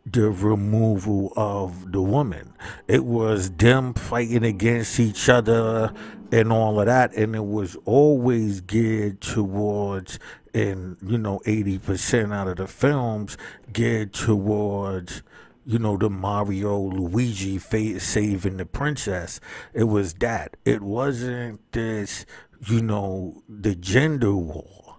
the 0.06 0.30
removal 0.30 1.34
of 1.36 1.92
the 1.92 2.02
woman. 2.02 2.54
It 2.88 3.04
was 3.04 3.50
them 3.50 3.94
fighting 3.94 4.46
against 4.46 5.00
each 5.00 5.28
other 5.28 5.94
and 6.32 6.52
all 6.52 6.80
of 6.80 6.86
that, 6.86 7.14
and 7.16 7.36
it 7.36 7.46
was 7.46 7.76
always 7.86 8.62
geared 8.62 9.22
towards, 9.22 10.20
and 10.54 10.98
you 11.06 11.18
know, 11.18 11.40
80% 11.46 12.34
out 12.34 12.48
of 12.48 12.58
the 12.58 12.68
films 12.68 13.38
geared 13.74 14.14
towards 14.14 15.24
you 15.68 15.78
know, 15.78 15.98
the 15.98 16.10
Mario 16.10 16.80
Luigi 16.80 17.60
saving 17.60 18.56
the 18.56 18.66
princess. 18.66 19.42
It 19.74 19.84
was 19.84 20.14
that. 20.16 20.56
It 20.64 20.82
wasn't 20.82 21.60
this, 21.74 22.26
you 22.68 22.82
know, 22.82 23.44
the 23.50 23.76
gender 23.76 24.34
war. 24.34 24.96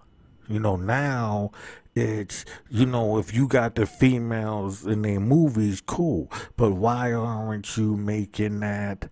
You 0.47 0.59
know, 0.59 0.75
now 0.75 1.49
it's, 1.95 2.45
you 2.69 2.85
know, 2.85 3.17
if 3.17 3.33
you 3.33 3.47
got 3.47 3.73
the 3.73 3.87
females 3.87 4.85
in 4.85 5.01
their 5.01 5.19
movies, 5.19 5.81
cool. 5.81 6.31
But 6.55 6.73
why 6.73 7.13
aren't 7.13 7.75
you 7.75 7.97
making 7.97 8.59
that? 8.59 9.09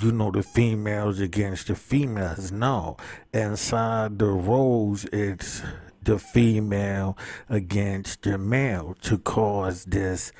you 0.00 0.10
know, 0.10 0.30
the 0.30 0.42
females 0.42 1.20
against 1.20 1.66
the 1.68 1.74
females. 1.74 2.50
No. 2.50 2.96
Inside 3.34 4.18
the 4.18 4.24
roles, 4.24 5.04
it's 5.12 5.62
the 6.04 6.18
female 6.18 7.16
against 7.48 8.22
the 8.22 8.38
male 8.38 8.96
to 9.02 9.18
cause 9.18 9.84
this 9.84 10.32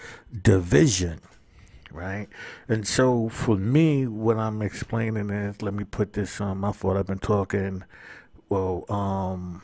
division 0.42 1.20
right? 1.92 2.28
And 2.68 2.86
so 2.86 3.28
for 3.28 3.56
me, 3.56 4.06
what 4.06 4.38
I'm 4.38 4.62
explaining 4.62 5.30
is, 5.30 5.62
let 5.62 5.74
me 5.74 5.84
put 5.84 6.14
this 6.14 6.40
on 6.40 6.58
my 6.58 6.72
thought. 6.72 6.96
I've 6.96 7.06
been 7.06 7.18
talking, 7.18 7.84
well, 8.48 8.84
um, 8.88 9.62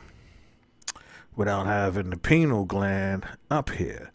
without 1.35 1.65
having 1.65 2.09
the 2.09 2.17
pineal 2.17 2.65
gland 2.65 3.25
up 3.49 3.69
here, 3.71 4.11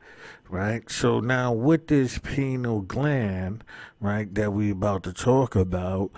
right? 0.48 0.90
So 0.90 1.20
now 1.20 1.52
with 1.52 1.88
this 1.88 2.18
pineal 2.18 2.82
gland, 2.82 3.64
right, 4.00 4.32
that 4.34 4.52
we 4.52 4.70
about 4.70 5.02
to 5.04 5.12
talk 5.12 5.56
about, 5.56 6.10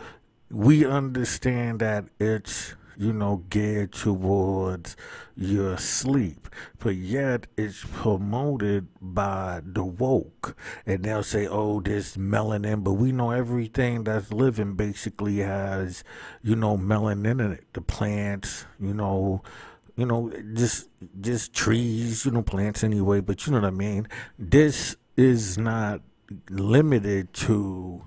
we 0.50 0.84
understand 0.84 1.80
that 1.80 2.06
it's 2.18 2.74
you 2.98 3.12
know, 3.12 3.44
geared 3.50 3.92
towards 3.92 4.96
your 5.36 5.76
sleep. 5.78 6.48
But 6.78 6.96
yet 6.96 7.46
it's 7.56 7.84
promoted 7.84 8.88
by 9.00 9.60
the 9.64 9.84
woke. 9.84 10.56
And 10.86 11.04
they'll 11.04 11.22
say, 11.22 11.46
oh, 11.46 11.80
this 11.80 12.16
melanin. 12.16 12.84
But 12.84 12.94
we 12.94 13.12
know 13.12 13.30
everything 13.30 14.04
that's 14.04 14.32
living 14.32 14.74
basically 14.74 15.38
has, 15.38 16.04
you 16.42 16.56
know, 16.56 16.76
melanin 16.76 17.44
in 17.44 17.52
it. 17.52 17.64
The 17.72 17.80
plants, 17.80 18.66
you 18.80 18.94
know, 18.94 19.42
you 19.96 20.04
know, 20.04 20.30
just 20.52 20.88
just 21.20 21.54
trees, 21.54 22.24
you 22.24 22.30
know, 22.30 22.42
plants 22.42 22.84
anyway, 22.84 23.20
but 23.20 23.46
you 23.46 23.52
know 23.52 23.60
what 23.60 23.66
I 23.66 23.70
mean? 23.70 24.06
This 24.38 24.96
is 25.16 25.56
not 25.56 26.02
limited 26.50 27.32
to 27.32 28.04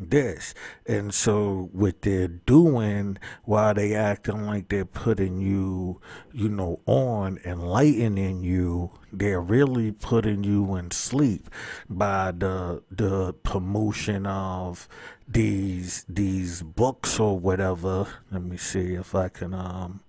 this. 0.00 0.54
And 0.86 1.12
so 1.12 1.68
what 1.72 2.02
they're 2.02 2.28
doing 2.28 3.18
while 3.44 3.74
they 3.74 3.94
acting 3.94 4.46
like 4.46 4.68
they're 4.68 4.84
putting 4.84 5.40
you, 5.40 6.00
you 6.32 6.48
know, 6.48 6.80
on, 6.86 7.38
enlightening 7.44 8.42
you, 8.42 8.90
they're 9.12 9.40
really 9.40 9.92
putting 9.92 10.44
you 10.44 10.74
in 10.76 10.90
sleep 10.90 11.50
by 11.88 12.32
the 12.32 12.82
the 12.90 13.32
promotion 13.34 14.26
of 14.26 14.88
these 15.28 16.04
these 16.08 16.62
books 16.62 17.20
or 17.20 17.38
whatever. 17.38 18.06
Let 18.30 18.42
me 18.42 18.56
see 18.56 18.94
if 18.94 19.14
I 19.14 19.28
can 19.28 19.52
um 19.54 20.00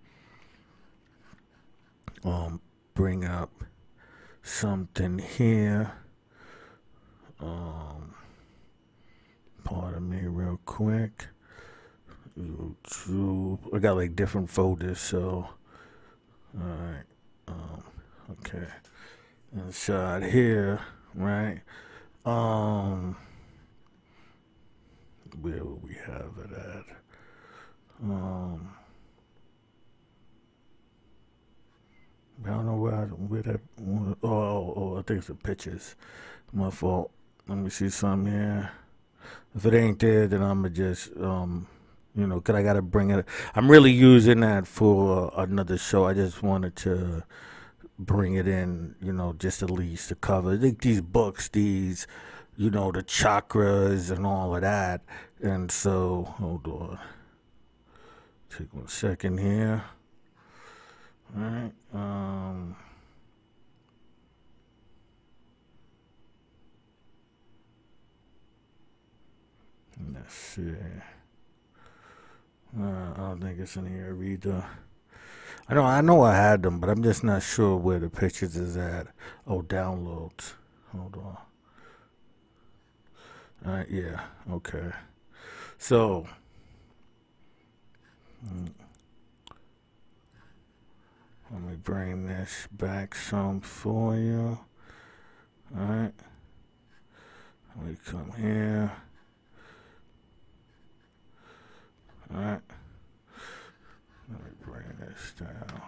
um 2.24 2.62
bring 2.94 3.26
up 3.26 3.64
something 4.44 5.20
here. 5.20 5.94
Um 7.40 8.11
Pardon 9.72 10.10
me, 10.10 10.28
real 10.28 10.60
quick. 10.66 11.28
YouTube. 12.38 13.60
I 13.74 13.80
got 13.80 13.96
like 13.96 14.18
different 14.18 14.50
folders, 14.50 15.00
so. 15.00 15.48
Alright. 16.60 17.06
Um, 17.48 17.84
okay. 18.32 18.68
Inside 19.56 20.24
here, 20.24 20.82
right? 21.16 21.62
Um. 22.26 23.16
Where 25.40 25.64
will 25.64 25.80
we 25.82 25.94
have 26.06 26.34
it 26.44 26.52
at? 26.52 26.96
Um. 28.04 28.74
I 32.44 32.50
don't 32.50 32.66
know 32.66 32.76
where 32.76 32.96
I, 32.96 33.04
where 33.06 33.44
that. 33.44 33.62
Oh, 34.22 34.74
oh, 34.76 34.98
I 35.00 35.02
think 35.04 35.20
it's 35.20 35.28
the 35.28 35.36
pictures. 35.36 35.96
My 36.52 36.70
fault. 36.70 37.12
Let 37.48 37.58
me 37.58 37.70
see 37.70 37.90
some 37.90 38.26
here. 38.26 38.72
If 39.56 39.66
it 39.66 39.74
ain't 39.74 40.00
there, 40.00 40.28
then 40.28 40.42
I'ma 40.42 40.70
just 40.70 41.16
um, 41.18 41.68
you 42.16 42.28
know, 42.28 42.42
cause 42.42 42.56
I 42.56 42.64
gotta 42.64 42.82
bring 42.82 43.10
it. 43.12 43.26
I'm 43.56 43.70
really 43.70 43.92
using 43.92 44.42
that 44.42 44.68
for 44.68 45.32
another 45.36 45.78
show. 45.78 46.06
I 46.06 46.14
just 46.14 46.44
wanted 46.44 46.76
to 46.78 47.24
bring 47.98 48.36
it 48.36 48.48
in, 48.48 48.96
you 49.02 49.14
know, 49.14 49.34
just 49.34 49.64
at 49.64 49.70
least 49.70 50.10
to 50.10 50.16
cover. 50.16 50.58
Think 50.58 50.82
these 50.82 51.02
books, 51.02 51.48
these, 51.50 52.08
you 52.58 52.70
know, 52.70 52.92
the 52.92 53.04
chakras 53.04 54.12
and 54.12 54.26
all 54.26 54.56
of 54.56 54.62
that. 54.62 55.02
And 55.42 55.72
so, 55.72 56.24
hold 56.38 56.68
on. 56.68 57.00
Take 58.58 58.74
one 58.74 58.88
second 58.88 59.38
here. 59.38 59.84
All 61.36 61.44
right. 61.44 61.72
Um. 61.94 62.76
Let's 70.14 70.34
see. 70.34 70.74
Uh, 72.80 72.84
I 72.84 73.18
don't 73.18 73.42
think 73.42 73.60
it's 73.60 73.76
in 73.76 73.86
here 73.88 74.22
either. 74.24 74.66
I 75.68 75.74
know 75.74 75.84
I 75.84 76.02
know 76.02 76.22
I 76.22 76.36
had 76.36 76.64
them, 76.64 76.80
but 76.80 76.90
I'm 76.90 77.04
just 77.04 77.24
not 77.24 77.44
sure 77.44 77.76
where 77.76 78.00
the 78.00 78.10
pictures 78.10 78.56
is 78.56 78.78
at. 78.78 79.08
Oh, 79.46 79.62
downloads. 79.62 80.54
Hold 80.92 81.16
on. 81.16 81.38
All 83.66 83.74
right, 83.74 83.90
yeah, 83.90 84.22
okay. 84.52 84.92
So, 85.78 86.28
mm, 88.46 88.70
let 91.52 91.62
me 91.62 91.76
bring 91.76 92.28
this 92.28 92.68
back 92.72 93.14
some 93.14 93.62
for 93.62 94.16
you. 94.16 94.60
All 95.78 95.86
right. 95.86 96.14
Let 97.78 97.86
me 97.86 97.98
come 98.06 98.32
here. 98.38 98.92
All 102.34 102.42
right. 102.42 102.62
Let 104.30 104.44
me 104.44 104.52
bring 104.62 104.84
this 105.00 105.34
down. 105.38 105.82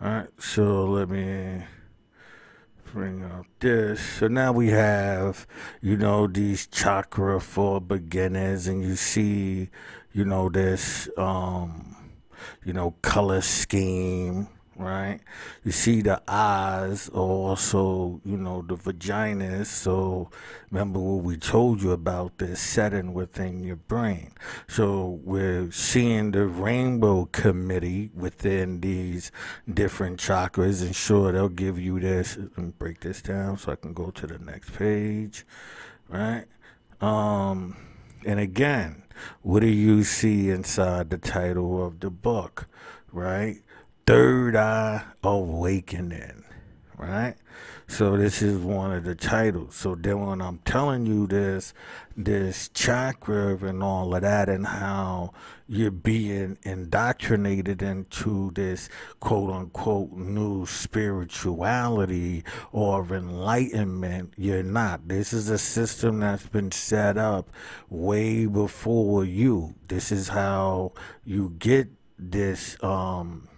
All 0.00 0.08
right, 0.08 0.28
so 0.38 0.84
let 0.84 1.08
me 1.08 1.64
bring 2.92 3.24
up 3.24 3.46
this. 3.60 4.00
So 4.00 4.28
now 4.28 4.52
we 4.52 4.68
have, 4.68 5.46
you 5.80 5.96
know, 5.96 6.26
these 6.26 6.66
chakra 6.66 7.40
for 7.40 7.80
beginners, 7.80 8.66
and 8.68 8.84
you 8.84 8.94
see, 8.94 9.70
you 10.12 10.24
know, 10.24 10.48
this, 10.48 11.08
um, 11.16 11.96
you 12.64 12.72
know, 12.72 12.92
color 13.02 13.40
scheme 13.40 14.48
right? 14.78 15.20
You 15.64 15.72
see 15.72 16.02
the 16.02 16.22
eyes 16.28 17.08
also, 17.08 18.20
you 18.24 18.36
know, 18.36 18.62
the 18.62 18.76
vaginas. 18.76 19.66
So 19.66 20.30
remember 20.70 21.00
what 21.00 21.24
we 21.24 21.36
told 21.36 21.82
you 21.82 21.92
about 21.92 22.38
this 22.38 22.60
setting 22.60 23.14
within 23.14 23.64
your 23.64 23.76
brain. 23.76 24.32
So 24.68 25.20
we're 25.24 25.70
seeing 25.72 26.32
the 26.32 26.46
rainbow 26.46 27.26
committee 27.26 28.10
within 28.14 28.80
these 28.80 29.32
different 29.72 30.20
chakras 30.20 30.82
and 30.82 30.94
sure 30.94 31.32
they'll 31.32 31.48
give 31.48 31.78
you 31.78 31.98
this. 32.00 32.36
Let 32.36 32.58
me 32.58 32.72
break 32.78 33.00
this 33.00 33.22
down 33.22 33.58
so 33.58 33.72
I 33.72 33.76
can 33.76 33.94
go 33.94 34.10
to 34.10 34.26
the 34.26 34.38
next 34.38 34.74
page, 34.76 35.46
right? 36.08 36.44
Um, 37.00 37.76
and 38.24 38.40
again, 38.40 39.02
what 39.42 39.60
do 39.60 39.68
you 39.68 40.04
see 40.04 40.50
inside 40.50 41.10
the 41.10 41.18
title 41.18 41.84
of 41.84 42.00
the 42.00 42.10
book, 42.10 42.68
right? 43.12 43.62
Third 44.06 44.54
eye 44.54 45.02
awakening, 45.24 46.44
right? 46.96 47.34
So 47.88 48.16
this 48.16 48.40
is 48.40 48.58
one 48.58 48.92
of 48.92 49.02
the 49.02 49.16
titles. 49.16 49.74
So 49.74 49.96
then 49.96 50.24
when 50.24 50.40
I'm 50.40 50.58
telling 50.58 51.06
you 51.06 51.26
this, 51.26 51.74
this 52.16 52.68
chakra 52.68 53.56
and 53.56 53.82
all 53.82 54.14
of 54.14 54.22
that 54.22 54.48
and 54.48 54.66
how 54.66 55.32
you're 55.68 55.90
being 55.90 56.56
indoctrinated 56.62 57.82
into 57.82 58.52
this 58.52 58.88
quote 59.18 59.50
unquote 59.50 60.12
new 60.12 60.66
spirituality 60.66 62.44
or 62.70 63.04
enlightenment, 63.12 64.34
you're 64.36 64.62
not. 64.62 65.08
This 65.08 65.32
is 65.32 65.48
a 65.50 65.58
system 65.58 66.20
that's 66.20 66.46
been 66.46 66.70
set 66.70 67.18
up 67.18 67.50
way 67.88 68.46
before 68.46 69.24
you. 69.24 69.74
This 69.88 70.12
is 70.12 70.28
how 70.28 70.92
you 71.24 71.54
get 71.58 71.88
this 72.18 72.82
um 72.82 73.48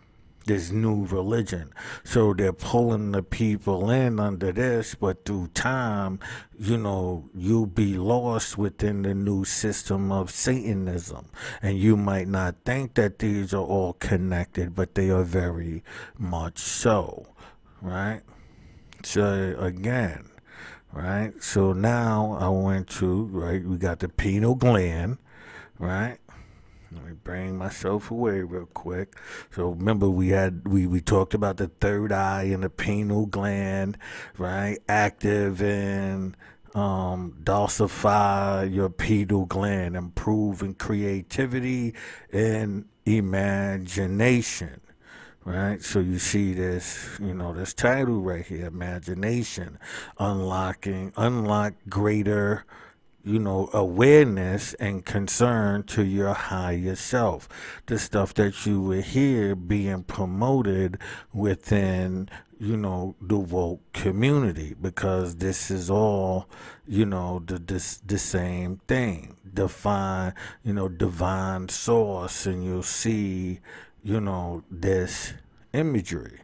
this 0.48 0.72
new 0.72 1.06
religion. 1.06 1.72
So 2.02 2.34
they're 2.34 2.52
pulling 2.52 3.12
the 3.12 3.22
people 3.22 3.90
in 3.90 4.18
under 4.18 4.50
this, 4.50 4.96
but 4.96 5.24
through 5.24 5.48
time, 5.48 6.18
you 6.58 6.76
know, 6.76 7.30
you'll 7.34 7.66
be 7.66 7.96
lost 7.96 8.58
within 8.58 9.02
the 9.02 9.14
new 9.14 9.44
system 9.44 10.10
of 10.10 10.30
Satanism. 10.30 11.30
And 11.62 11.78
you 11.78 11.96
might 11.96 12.26
not 12.26 12.56
think 12.64 12.94
that 12.94 13.20
these 13.20 13.54
are 13.54 13.64
all 13.64 13.92
connected, 13.94 14.74
but 14.74 14.96
they 14.96 15.10
are 15.10 15.22
very 15.22 15.84
much 16.18 16.58
so, 16.58 17.26
right? 17.80 18.22
So 19.04 19.54
again, 19.58 20.30
right? 20.92 21.32
So 21.42 21.72
now 21.72 22.36
I 22.40 22.48
went 22.48 22.88
to, 22.98 23.24
right, 23.26 23.64
we 23.64 23.76
got 23.76 24.00
the 24.00 24.08
pineal 24.08 24.56
gland, 24.56 25.18
right? 25.78 26.18
Let 26.90 27.04
me 27.04 27.12
bring 27.22 27.58
myself 27.58 28.10
away 28.10 28.40
real 28.40 28.66
quick. 28.66 29.16
So 29.50 29.70
remember 29.70 30.08
we 30.08 30.28
had 30.28 30.66
we, 30.66 30.86
we 30.86 31.00
talked 31.00 31.34
about 31.34 31.58
the 31.58 31.68
third 31.68 32.12
eye 32.12 32.44
and 32.44 32.62
the 32.62 32.70
pineal 32.70 33.26
gland, 33.26 33.98
right? 34.38 34.78
Active 34.88 35.60
and 35.60 36.34
um, 36.74 37.36
decalcify 37.42 38.72
your 38.72 38.88
pineal 38.88 39.44
gland, 39.44 39.96
improving 39.96 40.74
creativity 40.74 41.94
and 42.32 42.86
imagination. 43.04 44.80
Right, 45.44 45.82
so 45.82 46.00
you 46.00 46.18
see 46.18 46.52
this, 46.52 47.18
you 47.18 47.32
know, 47.32 47.54
this 47.54 47.72
title 47.72 48.20
right 48.20 48.44
here, 48.44 48.66
imagination, 48.66 49.78
unlocking, 50.18 51.10
unlock 51.16 51.72
greater 51.88 52.66
you 53.24 53.38
know, 53.38 53.68
awareness 53.72 54.74
and 54.74 55.04
concern 55.04 55.82
to 55.82 56.04
your 56.04 56.34
higher 56.34 56.94
self. 56.94 57.48
The 57.86 57.98
stuff 57.98 58.32
that 58.34 58.64
you 58.64 58.80
will 58.80 59.02
hear 59.02 59.54
being 59.54 60.04
promoted 60.04 60.98
within, 61.32 62.28
you 62.58 62.76
know, 62.76 63.16
the 63.20 63.36
woke 63.36 63.92
community 63.92 64.74
because 64.80 65.36
this 65.36 65.70
is 65.70 65.90
all, 65.90 66.48
you 66.86 67.04
know, 67.04 67.42
the 67.44 67.58
this 67.58 67.98
the 67.98 68.18
same 68.18 68.80
thing. 68.88 69.36
Define, 69.52 70.34
you 70.62 70.72
know, 70.72 70.88
divine 70.88 71.68
source 71.68 72.46
and 72.46 72.64
you'll 72.64 72.82
see, 72.82 73.60
you 74.02 74.20
know, 74.20 74.62
this 74.70 75.34
imagery. 75.72 76.40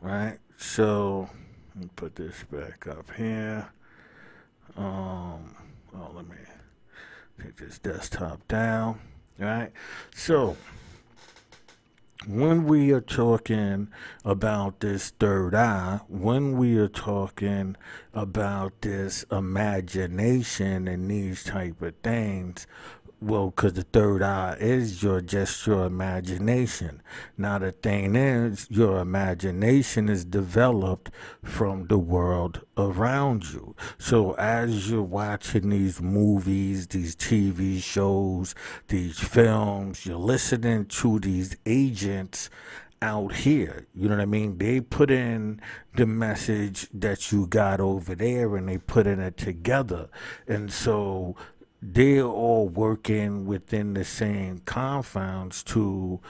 Right? 0.00 0.38
So 0.58 1.30
put 1.96 2.16
this 2.16 2.44
back 2.50 2.86
up 2.86 3.10
here. 3.16 3.70
Um 4.76 5.56
Oh, 5.94 6.10
let 6.14 6.28
me 6.28 6.36
take 7.42 7.56
this 7.56 7.78
desktop 7.78 8.46
down. 8.48 9.00
All 9.40 9.46
right. 9.46 9.72
So, 10.14 10.56
when 12.26 12.66
we 12.66 12.92
are 12.92 13.00
talking 13.00 13.88
about 14.24 14.80
this 14.80 15.10
third 15.10 15.54
eye, 15.54 16.00
when 16.08 16.58
we 16.58 16.76
are 16.76 16.88
talking 16.88 17.76
about 18.12 18.82
this 18.82 19.24
imagination 19.32 20.86
and 20.86 21.10
these 21.10 21.42
type 21.44 21.80
of 21.80 21.94
things, 22.02 22.66
well, 23.20 23.50
because 23.50 23.74
the 23.74 23.82
third 23.82 24.22
eye 24.22 24.56
is 24.58 25.02
your 25.02 25.20
just 25.20 25.66
your 25.66 25.84
imagination. 25.84 27.02
Now 27.36 27.58
the 27.58 27.72
thing 27.72 28.16
is, 28.16 28.66
your 28.70 28.98
imagination 28.98 30.08
is 30.08 30.24
developed 30.24 31.10
from 31.42 31.86
the 31.88 31.98
world 31.98 32.62
around 32.78 33.52
you. 33.52 33.76
So 33.98 34.32
as 34.32 34.90
you're 34.90 35.02
watching 35.02 35.68
these 35.68 36.00
movies, 36.00 36.86
these 36.86 37.14
TV 37.14 37.82
shows, 37.82 38.54
these 38.88 39.18
films, 39.18 40.06
you're 40.06 40.16
listening 40.16 40.86
to 40.86 41.18
these 41.18 41.56
agents 41.66 42.48
out 43.02 43.34
here. 43.34 43.86
You 43.94 44.08
know 44.08 44.16
what 44.16 44.22
I 44.22 44.26
mean? 44.26 44.58
They 44.58 44.80
put 44.80 45.10
in 45.10 45.60
the 45.94 46.06
message 46.06 46.88
that 46.94 47.32
you 47.32 47.46
got 47.46 47.80
over 47.80 48.14
there 48.14 48.56
and 48.56 48.68
they 48.68 48.78
put 48.78 49.06
in 49.06 49.20
it 49.20 49.36
together. 49.36 50.08
And 50.46 50.72
so 50.72 51.36
they're 51.82 52.24
all 52.24 52.68
working 52.68 53.46
within 53.46 53.94
the 53.94 54.04
same 54.04 54.58
confounds 54.60 55.62
to 55.64 56.20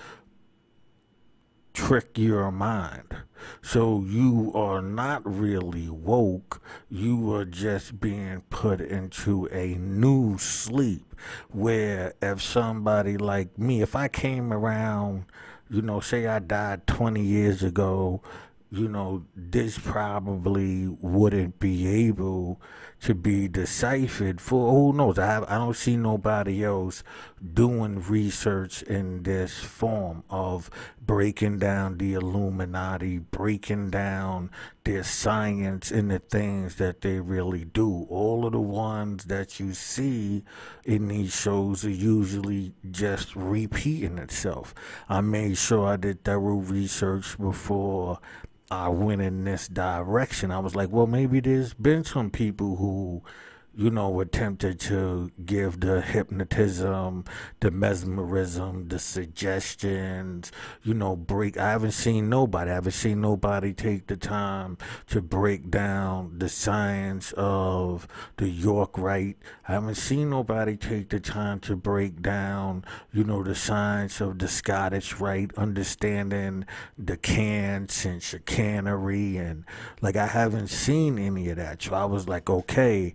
trick 1.72 2.18
your 2.18 2.50
mind. 2.50 3.16
So 3.62 4.04
you 4.06 4.52
are 4.54 4.82
not 4.82 5.22
really 5.24 5.88
woke. 5.88 6.62
You 6.88 7.32
are 7.34 7.44
just 7.44 8.00
being 8.00 8.42
put 8.50 8.80
into 8.80 9.46
a 9.46 9.74
new 9.74 10.38
sleep 10.38 11.14
where 11.50 12.14
if 12.20 12.42
somebody 12.42 13.16
like 13.16 13.58
me, 13.58 13.82
if 13.82 13.96
I 13.96 14.08
came 14.08 14.52
around, 14.52 15.24
you 15.70 15.82
know, 15.82 16.00
say 16.00 16.26
I 16.26 16.38
died 16.40 16.86
20 16.86 17.22
years 17.22 17.62
ago, 17.62 18.20
you 18.70 18.88
know, 18.88 19.24
this 19.34 19.78
probably 19.78 20.86
wouldn't 20.86 21.58
be 21.58 21.86
able 22.06 22.60
to 23.02 23.14
be 23.14 23.48
deciphered 23.48 24.40
for 24.40 24.70
who 24.70 24.92
knows. 24.92 25.18
I 25.18 25.38
I 25.48 25.56
don't 25.58 25.76
see 25.76 25.96
nobody 25.96 26.64
else 26.64 27.02
doing 27.54 28.00
research 28.00 28.82
in 28.82 29.22
this 29.22 29.58
form 29.58 30.22
of 30.28 30.70
breaking 31.00 31.58
down 31.58 31.96
the 31.96 32.14
Illuminati, 32.14 33.18
breaking 33.18 33.90
down 33.90 34.50
their 34.84 35.02
science 35.02 35.90
and 35.90 36.10
the 36.10 36.18
things 36.18 36.76
that 36.76 37.00
they 37.00 37.20
really 37.20 37.64
do. 37.64 38.06
All 38.10 38.46
of 38.46 38.52
the 38.52 38.60
ones 38.60 39.24
that 39.24 39.58
you 39.58 39.72
see 39.72 40.44
in 40.84 41.08
these 41.08 41.34
shows 41.34 41.84
are 41.84 41.90
usually 41.90 42.72
just 42.90 43.34
repeating 43.34 44.18
itself. 44.18 44.74
I 45.08 45.20
made 45.22 45.56
sure 45.56 45.86
I 45.86 45.96
did 45.96 46.24
thorough 46.24 46.56
research 46.56 47.38
before 47.38 48.18
I 48.70 48.88
went 48.88 49.20
in 49.20 49.44
this 49.44 49.66
direction. 49.66 50.50
I 50.50 50.60
was 50.60 50.76
like, 50.76 50.90
well, 50.90 51.06
maybe 51.06 51.40
there's 51.40 51.74
been 51.74 52.04
some 52.04 52.30
people 52.30 52.76
who 52.76 53.22
you 53.76 53.90
know, 53.90 54.20
attempted 54.20 54.80
to 54.80 55.30
give 55.44 55.80
the 55.80 56.00
hypnotism, 56.00 57.24
the 57.60 57.70
mesmerism, 57.70 58.88
the 58.88 58.98
suggestions, 58.98 60.50
you 60.82 60.92
know, 60.92 61.14
break. 61.14 61.56
I 61.56 61.70
haven't 61.70 61.92
seen 61.92 62.28
nobody, 62.28 62.70
I 62.70 62.74
haven't 62.74 62.92
seen 62.92 63.20
nobody 63.20 63.72
take 63.72 64.08
the 64.08 64.16
time 64.16 64.76
to 65.08 65.22
break 65.22 65.70
down 65.70 66.38
the 66.38 66.48
science 66.48 67.32
of 67.36 68.08
the 68.38 68.48
York 68.48 68.98
Rite. 68.98 69.36
I 69.68 69.72
haven't 69.72 69.94
seen 69.94 70.30
nobody 70.30 70.76
take 70.76 71.10
the 71.10 71.20
time 71.20 71.60
to 71.60 71.76
break 71.76 72.20
down, 72.20 72.84
you 73.12 73.22
know, 73.22 73.44
the 73.44 73.54
science 73.54 74.20
of 74.20 74.40
the 74.40 74.48
Scottish 74.48 75.20
Rite, 75.20 75.52
understanding 75.56 76.66
the 76.98 77.16
cants 77.16 78.04
and 78.04 78.20
chicanery. 78.20 79.36
And 79.36 79.64
like, 80.02 80.16
I 80.16 80.26
haven't 80.26 80.68
seen 80.68 81.20
any 81.20 81.50
of 81.50 81.56
that. 81.58 81.82
So 81.82 81.94
I 81.94 82.04
was 82.04 82.28
like, 82.28 82.50
okay 82.50 83.14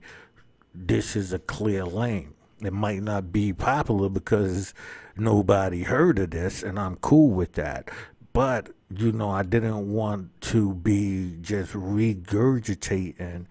this 0.76 1.16
is 1.16 1.34
a 1.34 1.40
clear 1.40 1.86
lane. 1.86 2.34
It 2.62 2.74
might 2.74 3.02
not 3.02 3.32
be 3.32 3.54
popular 3.54 4.10
because 4.10 4.74
nobody 5.18 5.84
heard 5.84 6.20
of 6.20 6.32
this, 6.32 6.64
and 6.64 6.80
I'm 6.80 6.96
cool 6.98 7.32
with 7.32 7.54
that. 7.54 7.90
But, 8.34 8.72
you 8.90 9.12
know, 9.12 9.30
I 9.30 9.44
didn't 9.44 9.92
want 9.92 10.42
to 10.42 10.74
be 10.74 11.38
just 11.42 11.74
regurgitating 11.74 13.46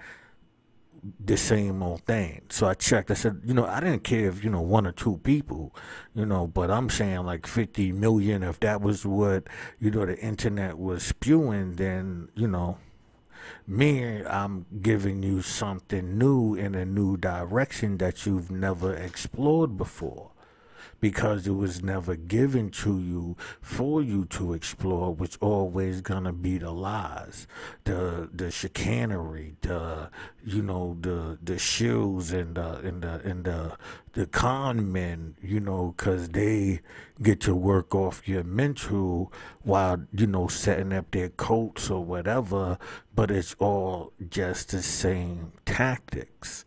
the 1.23 1.37
same 1.37 1.83
old 1.83 2.03
thing. 2.03 2.43
So 2.49 2.67
I 2.67 2.75
checked. 2.75 3.11
I 3.11 3.15
said, 3.15 3.43
you 3.45 3.53
know, 3.53 3.67
I 3.67 3.81
didn't 3.81 4.05
care 4.05 4.29
if, 4.29 4.43
you 4.43 4.51
know, 4.51 4.63
one 4.63 4.87
or 4.87 4.93
two 4.93 5.19
people, 5.19 5.75
you 6.15 6.25
know, 6.25 6.47
but 6.47 6.71
I'm 6.71 6.89
saying 6.89 7.25
like 7.25 7.47
50 7.47 7.93
million. 7.93 8.43
If 8.43 8.61
that 8.61 8.81
was 8.81 9.05
what, 9.05 9.49
you 9.79 9.91
know, 9.91 10.07
the 10.07 10.19
internet 10.19 10.79
was 10.79 11.03
spewing, 11.03 11.75
then, 11.75 12.29
you 12.35 12.49
know, 12.49 12.79
me, 13.67 14.25
I'm 14.25 14.67
giving 14.83 15.23
you 15.23 15.43
something 15.43 16.19
new 16.19 16.55
in 16.55 16.75
a 16.75 16.85
new 16.85 17.17
direction 17.17 17.99
that 17.99 18.27
you've 18.27 18.51
never 18.51 18.95
explored 18.95 19.77
before 19.77 20.31
because 21.05 21.47
it 21.47 21.55
was 21.55 21.83
never 21.83 22.17
given 22.17 22.71
to 22.71 22.99
you 22.99 23.37
for 23.61 24.01
you 24.01 24.25
to 24.25 24.55
explore, 24.55 25.15
which 25.15 25.37
always 25.43 26.01
gonna 26.01 26.33
be 26.33 26.57
the 26.57 26.71
lies, 26.71 27.47
the 27.85 28.31
the 28.33 28.51
chicanery, 28.51 29.55
the 29.61 30.09
you 30.47 30.63
know 30.63 30.97
the 31.03 31.39
the 31.43 31.57
shills 31.57 32.33
and 32.33 32.55
the 32.55 32.77
and 32.79 33.03
the 33.03 33.21
and 33.23 33.45
the 33.45 33.77
the 34.15 34.25
con 34.25 34.91
men, 34.91 35.37
you 35.43 35.61
know, 35.61 35.93
cause 35.99 36.31
they 36.31 36.81
get 37.23 37.39
to 37.39 37.55
work 37.55 37.95
off 37.95 38.27
your 38.27 38.43
mental 38.43 39.31
while 39.63 40.07
you 40.11 40.27
know 40.27 40.49
setting 40.49 40.95
up 40.95 41.11
their 41.11 41.29
coats 41.29 41.91
or 41.91 42.03
whatever, 42.03 42.79
but 43.15 43.31
it's 43.31 43.55
all 43.59 44.15
just 44.31 44.71
the 44.71 44.81
same 44.81 45.53
tactics. 45.67 46.65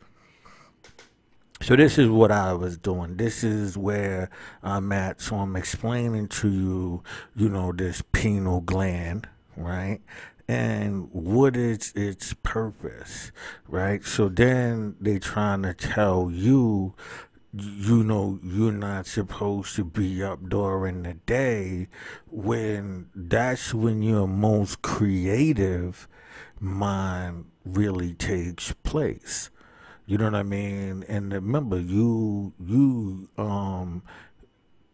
So 1.59 1.75
this 1.75 1.97
is 1.97 2.07
what 2.09 2.31
I 2.31 2.53
was 2.53 2.77
doing. 2.77 3.17
This 3.17 3.43
is 3.43 3.77
where 3.77 4.29
I'm 4.61 4.91
at. 4.91 5.21
So 5.21 5.37
I'm 5.37 5.55
explaining 5.55 6.27
to 6.29 6.49
you, 6.49 7.03
you 7.35 7.49
know, 7.49 7.71
this 7.71 8.03
pineal 8.11 8.61
gland, 8.61 9.27
right? 9.55 9.99
And 10.47 11.09
what 11.11 11.57
is 11.57 11.91
its 11.95 12.33
purpose, 12.43 13.31
right? 13.67 14.03
So 14.05 14.29
then 14.29 14.95
they 15.01 15.19
trying 15.19 15.63
to 15.63 15.73
tell 15.73 16.29
you, 16.31 16.93
you 17.53 18.03
know, 18.03 18.39
you're 18.43 18.71
not 18.71 19.07
supposed 19.07 19.75
to 19.77 19.83
be 19.83 20.23
up 20.23 20.47
during 20.47 21.03
the 21.03 21.15
day 21.25 21.87
when 22.29 23.09
that's 23.15 23.73
when 23.73 24.03
your 24.03 24.27
most 24.27 24.83
creative 24.83 26.07
mind 26.59 27.45
really 27.65 28.13
takes 28.13 28.73
place 28.83 29.49
you 30.07 30.17
know 30.17 30.25
what 30.25 30.35
I 30.35 30.43
mean? 30.43 31.03
And 31.09 31.33
remember, 31.33 31.77
you 31.77 32.53
you 32.65 33.29
um 33.37 34.03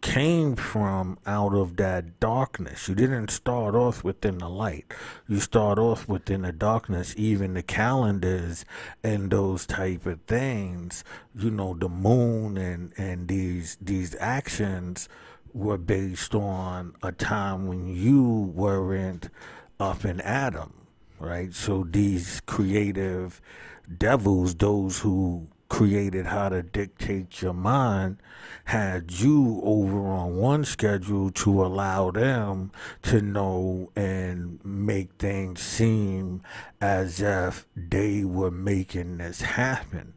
came 0.02 0.56
from 0.56 1.18
out 1.26 1.54
of 1.54 1.78
that 1.78 2.20
darkness. 2.20 2.90
You 2.90 2.96
didn't 2.96 3.30
start 3.30 3.76
off 3.76 4.04
within 4.04 4.40
the 4.40 4.50
light. 4.50 4.92
You 5.30 5.40
start 5.40 5.78
off 5.78 6.10
within 6.10 6.42
the 6.42 6.52
darkness. 6.52 7.14
Even 7.16 7.54
the 7.54 7.62
calendars 7.62 8.66
and 9.04 9.30
those 9.30 9.68
type 9.68 10.08
of 10.08 10.20
things. 10.24 11.04
You 11.36 11.52
know, 11.52 11.76
the 11.76 11.90
moon 11.90 12.58
and 12.58 12.92
and 12.98 13.28
these 13.28 13.78
these 13.80 14.16
actions 14.20 15.08
were 15.54 15.78
based 15.78 16.34
on 16.34 16.96
a 17.04 17.12
time 17.12 17.68
when 17.68 17.88
you 17.88 18.52
weren't 18.56 19.30
up 19.80 20.04
in 20.06 20.20
Adam, 20.22 20.88
right? 21.20 21.54
So 21.54 21.86
these 21.88 22.42
creative 22.48 23.40
devils, 24.00 24.56
those 24.56 25.00
who 25.00 25.48
created 25.70 26.28
how 26.28 26.50
to 26.50 26.62
dictate 26.62 27.42
your 27.42 27.54
mind, 27.54 28.18
had 28.66 29.12
you 29.12 29.60
over 29.64 30.08
on 30.08 30.38
one 30.38 30.64
schedule 30.64 31.32
to 31.32 31.66
allow 31.66 32.12
them 32.12 32.72
to 33.02 33.22
know 33.22 33.92
and 33.96 34.60
make 34.64 35.12
things 35.18 35.62
seem 35.62 36.42
as 36.80 37.20
if 37.20 37.66
they 37.76 38.24
were 38.24 38.52
making 38.52 39.18
this 39.18 39.42
happen 39.42 40.14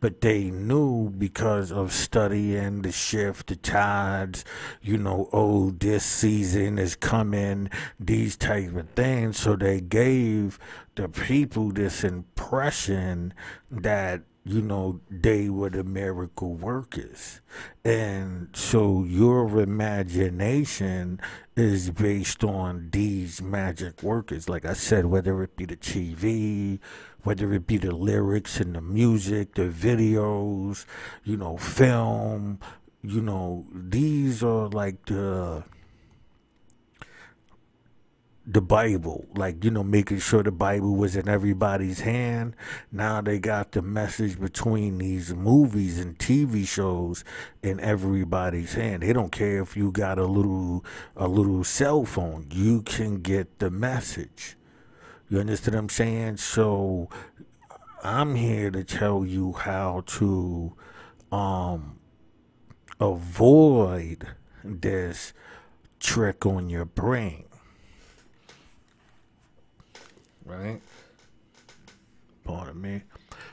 but 0.00 0.20
they 0.20 0.50
knew 0.50 1.10
because 1.10 1.72
of 1.72 1.92
studying 1.92 2.82
the 2.82 2.92
shift, 2.92 3.48
the 3.48 3.56
tides, 3.56 4.44
you 4.82 4.98
know, 4.98 5.28
oh, 5.32 5.70
this 5.70 6.04
season 6.04 6.78
is 6.78 6.96
coming, 6.96 7.70
these 7.98 8.36
type 8.36 8.74
of 8.76 8.88
things. 8.90 9.38
So 9.38 9.56
they 9.56 9.80
gave 9.80 10.58
the 10.94 11.08
people 11.08 11.70
this 11.70 12.04
impression 12.04 13.34
that 13.70 14.22
you 14.46 14.60
know, 14.60 15.00
they 15.10 15.48
were 15.48 15.70
the 15.70 15.82
miracle 15.82 16.54
workers. 16.54 17.40
And 17.82 18.48
so 18.52 19.02
your 19.04 19.58
imagination 19.58 21.18
is 21.56 21.90
based 21.90 22.44
on 22.44 22.90
these 22.92 23.40
magic 23.40 24.02
workers. 24.02 24.46
Like 24.46 24.66
I 24.66 24.74
said, 24.74 25.06
whether 25.06 25.42
it 25.42 25.56
be 25.56 25.64
the 25.64 25.76
TV, 25.76 26.78
whether 27.24 27.52
it 27.52 27.66
be 27.66 27.78
the 27.78 27.94
lyrics 27.94 28.60
and 28.60 28.74
the 28.74 28.80
music, 28.80 29.54
the 29.54 29.68
videos, 29.68 30.86
you 31.24 31.36
know, 31.36 31.56
film, 31.56 32.60
you 33.02 33.20
know, 33.20 33.66
these 33.72 34.42
are 34.42 34.68
like 34.68 35.04
the 35.06 35.64
the 38.46 38.60
Bible, 38.60 39.26
like, 39.34 39.64
you 39.64 39.70
know, 39.70 39.82
making 39.82 40.18
sure 40.18 40.42
the 40.42 40.52
Bible 40.52 40.96
was 40.96 41.16
in 41.16 41.28
everybody's 41.28 42.00
hand. 42.00 42.54
Now 42.92 43.22
they 43.22 43.38
got 43.38 43.72
the 43.72 43.80
message 43.80 44.38
between 44.38 44.98
these 44.98 45.34
movies 45.34 45.98
and 45.98 46.18
TV 46.18 46.66
shows 46.68 47.24
in 47.62 47.80
everybody's 47.80 48.74
hand. 48.74 49.02
They 49.02 49.14
don't 49.14 49.32
care 49.32 49.62
if 49.62 49.76
you 49.78 49.90
got 49.90 50.18
a 50.18 50.26
little 50.26 50.84
a 51.16 51.26
little 51.26 51.64
cell 51.64 52.04
phone. 52.04 52.48
You 52.50 52.82
can 52.82 53.22
get 53.22 53.60
the 53.60 53.70
message. 53.70 54.56
You 55.34 55.40
understand 55.40 55.74
what 55.74 55.80
I'm 55.80 55.88
saying? 55.88 56.36
So 56.36 57.08
I'm 58.04 58.36
here 58.36 58.70
to 58.70 58.84
tell 58.84 59.26
you 59.26 59.50
how 59.50 60.04
to 60.06 60.76
um 61.32 61.98
avoid 63.00 64.28
this 64.62 65.32
trick 65.98 66.46
on 66.46 66.70
your 66.70 66.84
brain 66.84 67.46
right? 70.44 70.80
Pardon 72.44 72.80
me. 72.80 73.02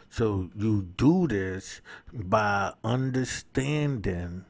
So 0.10 0.52
you 0.56 0.84
do 0.98 1.28
this 1.28 1.82
by 2.14 2.74
understanding 2.84 4.46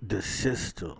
the 0.00 0.22
system, 0.22 0.98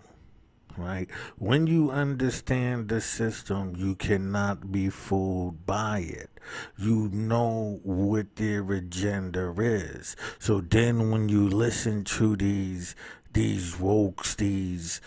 right? 0.77 1.09
When 1.37 1.67
you 1.67 1.91
understand 1.91 2.89
the 2.89 3.01
system, 3.01 3.75
you 3.75 3.95
cannot 3.95 4.71
be 4.71 4.89
fooled 4.89 5.65
by 5.65 5.99
it. 5.99 6.29
You 6.77 7.09
know 7.09 7.79
what 7.83 8.35
their 8.35 8.69
agenda 8.71 9.53
is. 9.57 10.15
So 10.39 10.61
then 10.61 11.11
when 11.11 11.29
you 11.29 11.47
listen 11.47 12.03
to 12.05 12.35
these 12.35 12.95
these 13.33 13.75
wokes, 13.75 14.35
these 14.35 15.01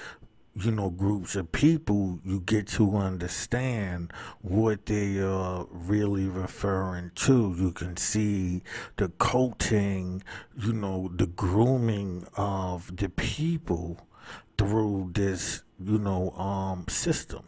you 0.59 0.71
know, 0.71 0.89
groups 0.89 1.37
of 1.37 1.53
people, 1.53 2.19
you 2.25 2.41
get 2.41 2.67
to 2.67 2.97
understand 2.97 4.11
what 4.41 4.87
they 4.87 5.19
are 5.19 5.67
really 5.71 6.27
referring 6.27 7.11
to. 7.15 7.55
You 7.59 7.73
can 7.73 7.97
see 7.99 8.63
the 8.97 9.11
coating, 9.11 10.23
you 10.59 10.73
know, 10.73 11.11
the 11.15 11.27
grooming 11.27 12.27
of 12.37 12.97
the 12.97 13.11
people 13.11 14.07
through 14.59 15.11
this, 15.15 15.63
you 15.79 15.99
know, 15.99 16.31
um, 16.31 16.87
system. 16.89 17.45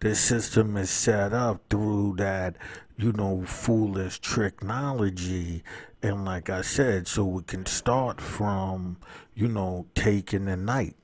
This 0.00 0.20
system 0.20 0.76
is 0.76 0.90
set 0.90 1.32
up 1.32 1.62
through 1.70 2.16
that, 2.18 2.56
you 2.96 3.12
know, 3.12 3.42
foolish 3.44 4.20
technology. 4.20 5.62
And 6.02 6.24
like 6.24 6.50
I 6.50 6.62
said, 6.62 7.06
so 7.06 7.24
we 7.24 7.42
can 7.42 7.66
start 7.66 8.20
from, 8.20 8.96
you 9.34 9.48
know, 9.48 9.86
taking 9.94 10.46
the 10.46 10.56
night 10.56 10.96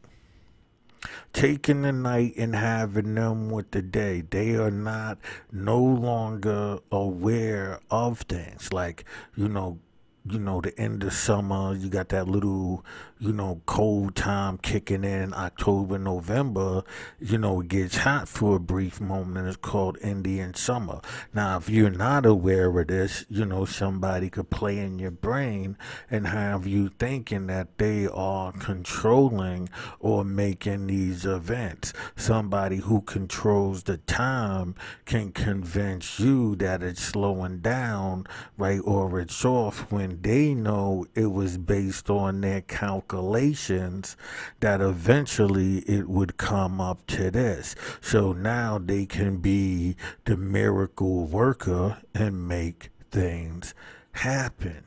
taking 1.33 1.83
the 1.83 1.93
night 1.93 2.35
and 2.37 2.55
having 2.55 3.15
them 3.15 3.51
with 3.51 3.71
the 3.71 3.83
day. 3.83 4.23
They 4.23 4.55
are 4.55 4.71
not 4.71 5.19
no 5.53 5.79
longer 5.79 6.79
aware 6.91 7.81
of 7.91 8.21
things. 8.21 8.73
Like, 8.73 9.05
you 9.35 9.49
know, 9.49 9.79
you 10.29 10.39
know, 10.39 10.61
the 10.61 10.79
end 10.79 11.05
of 11.05 11.12
summer, 11.12 11.75
you 11.75 11.89
got 11.89 12.09
that 12.09 12.27
little, 12.27 12.85
you 13.19 13.33
know, 13.33 13.61
cold 13.67 14.17
time 14.17 14.59
kicking 14.59 15.05
in 15.05 15.33
October, 15.35 15.99
November, 15.99 16.83
you 17.21 17.39
know, 17.39 17.61
it 17.61 17.69
gets 17.69 17.99
hot 17.99 18.29
for 18.29 18.57
a 18.57 18.61
brief 18.61 19.01
moment 19.01 19.39
and 19.39 19.47
it's 19.47 19.57
called 19.57 19.97
Indian 20.03 20.55
summer. 20.55 21.01
Now, 21.33 21.59
if 21.59 21.69
you're 21.69 21.91
not 21.91 22.27
aware 22.27 22.77
of 22.79 22.89
this, 22.89 23.25
you 23.29 23.45
know, 23.45 23.65
somebody 23.65 24.29
could 24.29 24.51
play 24.51 24.79
in 24.79 24.99
your 24.99 25.12
brain 25.12 25.77
and 26.11 26.27
have 26.27 26.67
you 26.67 26.89
thinking 26.89 27.47
that 27.47 27.79
they 27.79 28.07
are 28.07 28.53
controlling 28.53 29.69
or 30.01 30.25
making 30.25 30.89
these 30.89 31.25
events. 31.25 31.93
Somebody 32.17 32.79
who 32.79 33.01
controls 33.03 33.85
the 33.85 33.99
time 33.99 34.75
can 35.05 35.31
convince 35.33 36.19
you 36.19 36.57
that 36.57 36.83
it's 36.83 37.03
slowing 37.03 37.61
down, 37.61 38.27
right, 38.59 38.81
or 38.85 39.21
it's 39.21 39.45
off 39.45 39.91
when 39.93 40.16
they 40.23 40.55
know 40.55 41.07
it 41.15 41.33
was 41.33 41.59
based 41.59 42.11
on 42.11 42.41
their 42.41 42.61
calculations 42.61 44.17
that 44.61 44.81
eventually 44.81 45.79
it 45.81 46.09
would 46.09 46.37
come 46.37 46.81
up 46.81 47.07
to 47.09 47.31
this. 47.31 47.75
So 48.01 48.33
now 48.33 48.79
they 48.79 49.07
can 49.07 49.39
be 49.39 49.97
the 50.25 50.37
miracle 50.37 51.27
worker 51.27 51.99
and 52.15 52.49
make 52.49 52.91
things 53.11 53.75
happen 54.13 54.85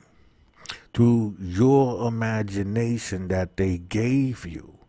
through 0.94 1.36
your 1.40 2.08
imagination 2.08 3.28
that 3.30 3.58
they 3.58 3.78
gave 3.78 4.46
you. 4.46 4.80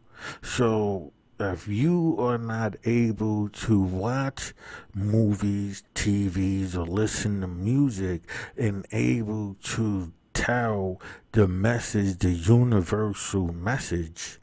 So 0.43 1.13
if 1.39 1.67
you 1.67 2.17
are 2.19 2.39
not 2.39 2.77
able 2.85 3.49
to 3.49 3.81
watch 3.81 4.53
movies, 4.95 5.83
TVs, 5.95 6.77
or 6.77 6.85
listen 6.85 7.41
to 7.41 7.47
music 7.47 8.23
and 8.57 8.87
able 8.93 9.57
to 9.63 10.13
tell 10.35 11.01
the 11.33 11.47
message, 11.47 12.19
the 12.19 12.31
universal 12.31 13.53
message, 13.53 14.39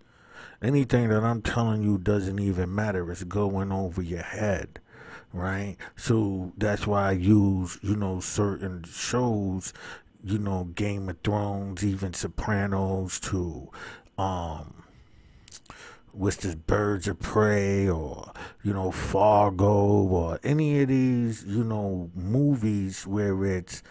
anything 0.62 1.10
that 1.10 1.24
I'm 1.24 1.42
telling 1.42 1.84
you 1.84 1.98
doesn't 1.98 2.40
even 2.40 2.74
matter. 2.74 3.12
It's 3.12 3.24
going 3.24 3.72
over 3.72 4.02
your 4.02 4.24
head, 4.24 4.80
right? 5.34 5.78
So 5.96 6.54
that's 6.58 6.88
why 6.88 7.10
I 7.10 7.12
use, 7.14 7.80
you 7.82 7.96
know, 7.96 8.20
certain 8.20 8.84
shows, 8.84 9.74
you 10.24 10.40
know, 10.40 10.66
Game 10.76 11.10
of 11.10 11.18
Thrones, 11.24 11.84
even 11.84 12.14
Sopranos, 12.14 13.20
to, 13.22 13.70
um, 14.18 14.84
what's 16.18 16.38
this 16.38 16.56
Birds 16.56 17.08
of 17.08 17.20
Prey 17.20 17.88
or 17.88 18.32
you 18.64 18.74
know 18.74 18.90
Fargo 18.90 19.68
or 19.68 20.40
any 20.44 20.82
of 20.82 20.88
these 20.88 21.46
you 21.46 21.64
know 21.64 22.10
movies 22.16 23.06
where 23.06 23.46
it's 23.46 23.84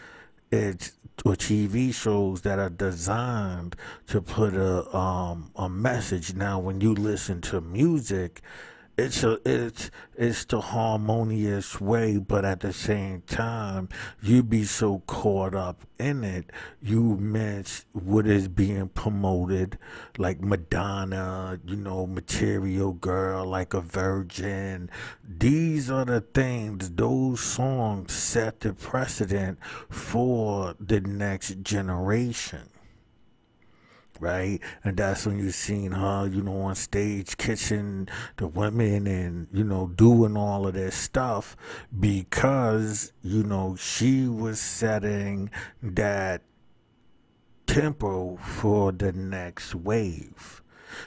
it's 0.57 0.93
or 1.25 1.33
TV 1.35 1.93
shows 1.95 2.43
that 2.43 2.59
are 2.59 2.71
designed 2.71 3.75
to 4.07 4.21
put 4.21 4.55
a 4.55 4.95
um, 4.97 5.51
a 5.57 5.69
message. 5.69 6.35
Now, 6.35 6.59
when 6.59 6.81
you 6.81 6.95
listen 6.95 7.41
to 7.43 7.61
music, 7.61 8.43
it's 8.99 9.23
a 9.23 9.39
it's 9.45 9.91
it's 10.17 10.47
the 10.47 10.61
harmonious 10.61 11.81
way, 11.81 12.17
but 12.17 12.47
at 12.47 12.61
the 12.61 12.73
same 12.73 13.21
time, 13.23 13.91
you 14.23 14.43
be 14.43 14.65
so 14.65 15.03
caught 15.07 15.55
up 15.55 15.83
in 15.99 16.25
it, 16.25 16.51
you 16.83 17.17
miss 17.17 17.85
what 17.93 18.27
is 18.27 18.49
being 18.49 18.89
promoted, 18.89 19.79
like 20.17 20.41
Madonna, 20.41 21.61
you 21.67 21.77
know, 21.77 22.07
Material 22.07 22.93
Girl, 22.93 23.45
like 23.45 23.75
a 23.75 23.83
Virgin. 23.83 24.91
These 25.23 25.91
are 25.91 26.07
the 26.07 26.23
things; 26.23 26.91
those 26.91 27.41
songs 27.41 28.15
set 28.15 28.61
the 28.61 28.73
precedent 28.73 29.59
for 29.91 30.75
the 30.81 31.01
next 31.01 31.63
generation 31.63 32.71
right? 34.21 34.61
And 34.85 34.97
that's 34.97 35.27
when 35.27 35.39
you 35.39 35.51
seen 35.51 35.93
her, 35.93 36.27
you 36.27 36.43
know, 36.43 36.61
on 36.63 36.75
stage 36.75 37.37
kissing 37.37 38.09
the 38.37 38.47
women 38.47 39.07
and, 39.07 39.49
you 39.53 39.65
know, 39.65 39.89
doing 39.89 40.37
all 40.37 40.67
of 40.67 40.75
this 40.75 40.95
stuff 40.95 41.57
because, 41.99 43.13
you 43.23 43.43
know, 43.43 43.77
she 43.77 44.27
was 44.29 44.61
setting 44.61 45.51
that 45.83 46.43
tempo 47.67 48.37
for 48.37 48.93
the 48.93 49.13
next 49.13 49.75
wave. 49.75 50.63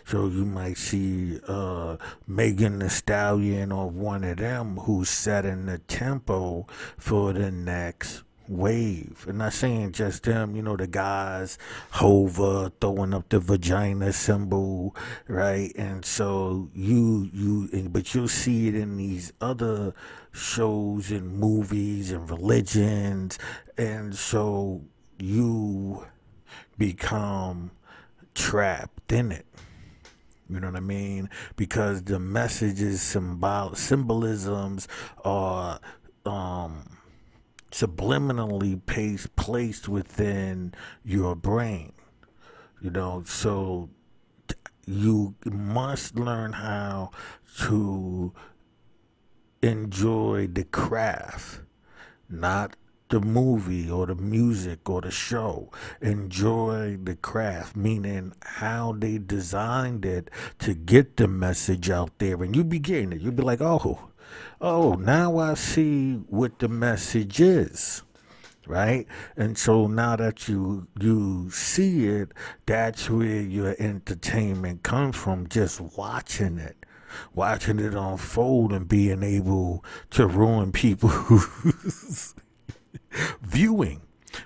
So 0.05 0.27
you 0.27 0.45
might 0.45 0.77
see 0.77 1.39
uh, 1.47 1.97
Megan 2.27 2.79
Thee 2.79 2.89
Stallion 2.89 3.71
or 3.71 3.89
one 3.89 4.23
of 4.23 4.37
them 4.37 4.77
who's 4.77 5.09
setting 5.09 5.65
the 5.65 5.79
tempo 5.79 6.67
for 6.97 7.33
the 7.33 7.51
next 7.51 8.23
wave. 8.49 9.25
And 9.27 9.37
not 9.37 9.53
saying 9.53 9.91
just 9.93 10.23
them, 10.23 10.55
you 10.55 10.61
know, 10.61 10.75
the 10.75 10.87
guys, 10.87 11.57
Hova 11.91 12.71
throwing 12.81 13.13
up 13.13 13.29
the 13.29 13.39
vagina 13.39 14.11
symbol, 14.11 14.95
right? 15.27 15.71
And 15.75 16.03
so 16.03 16.69
you, 16.73 17.29
you, 17.31 17.89
but 17.89 18.13
you'll 18.13 18.27
see 18.27 18.67
it 18.67 18.75
in 18.75 18.97
these 18.97 19.31
other 19.39 19.93
shows 20.31 21.11
and 21.11 21.37
movies 21.37 22.11
and 22.11 22.29
religions. 22.29 23.37
And 23.77 24.15
so 24.15 24.81
you 25.19 26.07
become 26.77 27.71
trapped 28.33 29.11
in 29.11 29.31
it. 29.31 29.45
You 30.49 30.59
know 30.59 30.67
what 30.67 30.77
I 30.77 30.79
mean? 30.79 31.29
Because 31.55 32.03
the 32.03 32.19
messages, 32.19 33.03
symbol, 33.03 33.75
symbolisms 33.75 34.87
are, 35.23 35.79
um, 36.25 36.98
subliminally 37.71 38.79
placed 39.35 39.89
within 39.89 40.73
your 41.03 41.35
brain. 41.35 41.93
You 42.81 42.91
know, 42.91 43.23
so 43.25 43.89
you 44.85 45.35
must 45.45 46.15
learn 46.15 46.53
how 46.53 47.11
to 47.59 48.33
enjoy 49.61 50.47
the 50.47 50.63
craft, 50.63 51.61
not 52.29 52.75
the 53.09 53.19
movie 53.19 53.89
or 53.89 54.05
the 54.05 54.15
music 54.15 54.89
or 54.89 55.01
the 55.01 55.11
show. 55.11 55.69
Enjoy 56.01 56.97
the 57.03 57.15
craft, 57.15 57.75
meaning 57.75 58.33
how 58.43 58.95
they 58.97 59.17
designed 59.17 60.05
it 60.05 60.29
to 60.59 60.73
get 60.73 61.17
the 61.17 61.27
message 61.27 61.89
out 61.89 62.17
there. 62.19 62.41
And 62.41 62.55
you 62.55 62.63
be 62.63 62.79
getting 62.79 63.11
it. 63.11 63.21
You'll 63.21 63.33
be 63.33 63.43
like, 63.43 63.61
oh, 63.61 64.08
oh, 64.61 64.93
now 64.93 65.37
I 65.37 65.53
see 65.53 66.13
what 66.27 66.59
the 66.59 66.67
message 66.67 67.39
is. 67.39 68.03
Right? 68.67 69.07
And 69.35 69.57
so 69.57 69.87
now 69.87 70.15
that 70.15 70.47
you 70.47 70.87
you 70.99 71.49
see 71.49 72.05
it, 72.05 72.33
that's 72.67 73.09
where 73.09 73.41
your 73.41 73.75
entertainment 73.79 74.83
comes 74.83 75.15
from, 75.15 75.47
just 75.47 75.81
watching 75.97 76.59
it. 76.59 76.77
Watching 77.33 77.79
it 77.79 77.95
unfold 77.95 78.71
and 78.71 78.87
being 78.87 79.23
able 79.23 79.83
to 80.11 80.27
ruin 80.27 80.71
people's 80.71 82.35
viewing 83.41 84.01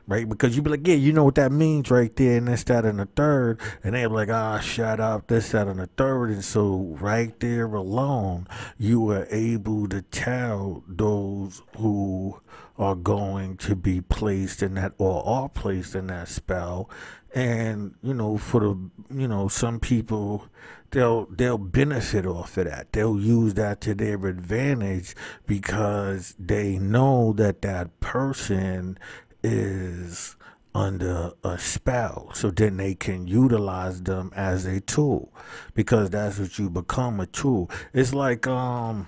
right? 0.08 0.28
Because 0.28 0.56
you 0.56 0.62
be 0.62 0.72
like, 0.72 0.88
yeah, 0.88 0.96
you 0.96 1.13
know 1.13 1.24
what 1.24 1.36
that 1.36 1.52
means 1.52 1.89
right 1.89 2.16
there, 2.16 2.38
and 2.38 2.48
this, 2.48 2.63
that, 2.66 2.86
and 2.86 3.00
the 3.00 3.06
third. 3.06 3.60
And 3.84 3.96
they're 3.96 4.10
like, 4.10 4.30
ah, 4.32 4.58
oh, 4.58 4.62
shut 4.62 5.00
up, 5.00 5.28
this, 5.28 5.52
that, 5.52 5.68
and 5.68 5.80
the 5.80 5.88
third. 5.98 6.30
And 6.32 6.44
so 6.44 6.96
right 7.00 7.38
there 7.39 7.74
alone, 7.74 8.48
you 8.78 9.10
are 9.12 9.28
able 9.30 9.88
to 9.89 10.02
tell 10.02 10.84
those 10.88 11.62
who 11.78 12.39
are 12.78 12.96
going 12.96 13.58
to 13.58 13.76
be 13.76 14.02
placed 14.02 14.63
in 14.63 14.76
that 14.76 14.94
or 14.98 15.26
are 15.28 15.50
placed 15.50 15.96
in 15.96 16.08
that 16.08 16.28
spell. 16.28 16.89
And, 17.36 17.96
you 18.04 18.13
know, 18.13 18.38
for 18.38 18.60
the, 18.60 18.89
you 19.16 19.28
know, 19.28 19.48
some 19.48 19.80
people, 19.80 20.48
they'll 20.94 21.26
they'll 21.26 21.58
benefit 21.58 22.26
off 22.26 22.58
of 22.58 22.66
that. 22.66 22.94
They'll 22.94 23.20
use 23.20 23.56
that 23.56 23.82
to 23.82 23.94
their 23.96 24.26
advantage 24.26 25.16
because 25.46 26.36
they 26.39 26.78
know 26.78 27.34
that 27.34 27.62
that 27.63 28.00
person 28.00 28.98
is 29.43 30.36
under 30.75 31.32
a 31.43 31.60
spell 31.60 32.32
so 32.34 32.49
then 32.49 32.77
they 32.77 32.95
can 32.95 33.27
utilize 33.27 34.01
them 34.01 34.32
as 34.36 34.65
a 34.65 34.79
tool 34.82 35.32
because 35.75 36.10
that's 36.10 36.39
what 36.39 36.58
you 36.58 36.69
become 36.69 37.19
a 37.19 37.27
tool. 37.27 37.69
It's 37.93 38.13
like 38.13 38.47
um 38.47 39.08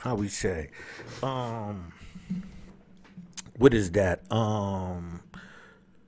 how 0.00 0.16
we 0.16 0.28
say 0.28 0.70
um 1.22 1.92
what 3.56 3.74
is 3.74 3.92
that? 3.92 4.30
Um 4.32 5.22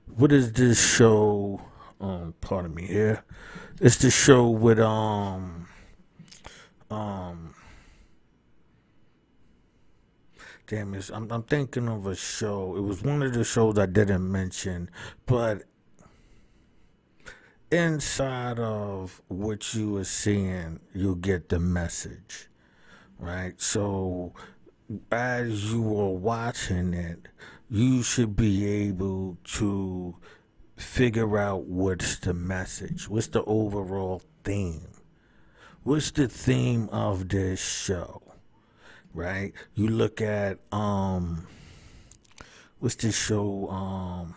what 0.07 0.31
is 0.31 0.51
this 0.51 0.83
show? 0.83 1.61
Um 2.01 2.33
pardon 2.41 2.75
me 2.75 2.87
here 2.87 3.23
it's 3.81 3.97
the 3.97 4.09
show 4.09 4.47
with 4.47 4.79
um 4.79 5.67
um 6.89 7.44
Damn 10.67 10.95
it! 10.95 11.11
I'm, 11.13 11.31
I'm 11.31 11.43
thinking 11.43 11.87
of 11.87 12.07
a 12.07 12.15
show. 12.15 12.75
It 12.75 12.81
was 12.81 13.03
one 13.03 13.21
of 13.21 13.33
the 13.33 13.43
shows 13.43 13.77
I 13.77 13.85
didn't 13.85 14.31
mention, 14.31 14.89
but 15.27 15.63
inside 17.69 18.57
of 18.57 19.21
what 19.27 19.75
you 19.75 19.91
were 19.91 20.03
seeing, 20.03 20.79
you 20.91 21.17
get 21.17 21.49
the 21.49 21.59
message, 21.59 22.47
right? 23.19 23.61
So 23.61 24.33
as 25.11 25.71
you 25.71 25.83
are 25.99 26.13
watching 26.13 26.95
it, 26.95 27.27
you 27.69 28.01
should 28.01 28.35
be 28.35 28.65
able 28.65 29.37
to 29.43 30.15
figure 30.77 31.37
out 31.37 31.65
what's 31.65 32.17
the 32.17 32.33
message, 32.33 33.07
what's 33.07 33.27
the 33.27 33.43
overall 33.43 34.23
theme, 34.43 34.87
what's 35.83 36.09
the 36.09 36.27
theme 36.27 36.89
of 36.89 37.29
this 37.29 37.59
show 37.59 38.24
right? 39.15 39.53
You 39.73 39.87
look 39.87 40.21
at 40.21 40.59
um 40.71 41.47
what's 42.79 42.95
this 42.95 43.17
show 43.17 43.69
um 43.69 44.35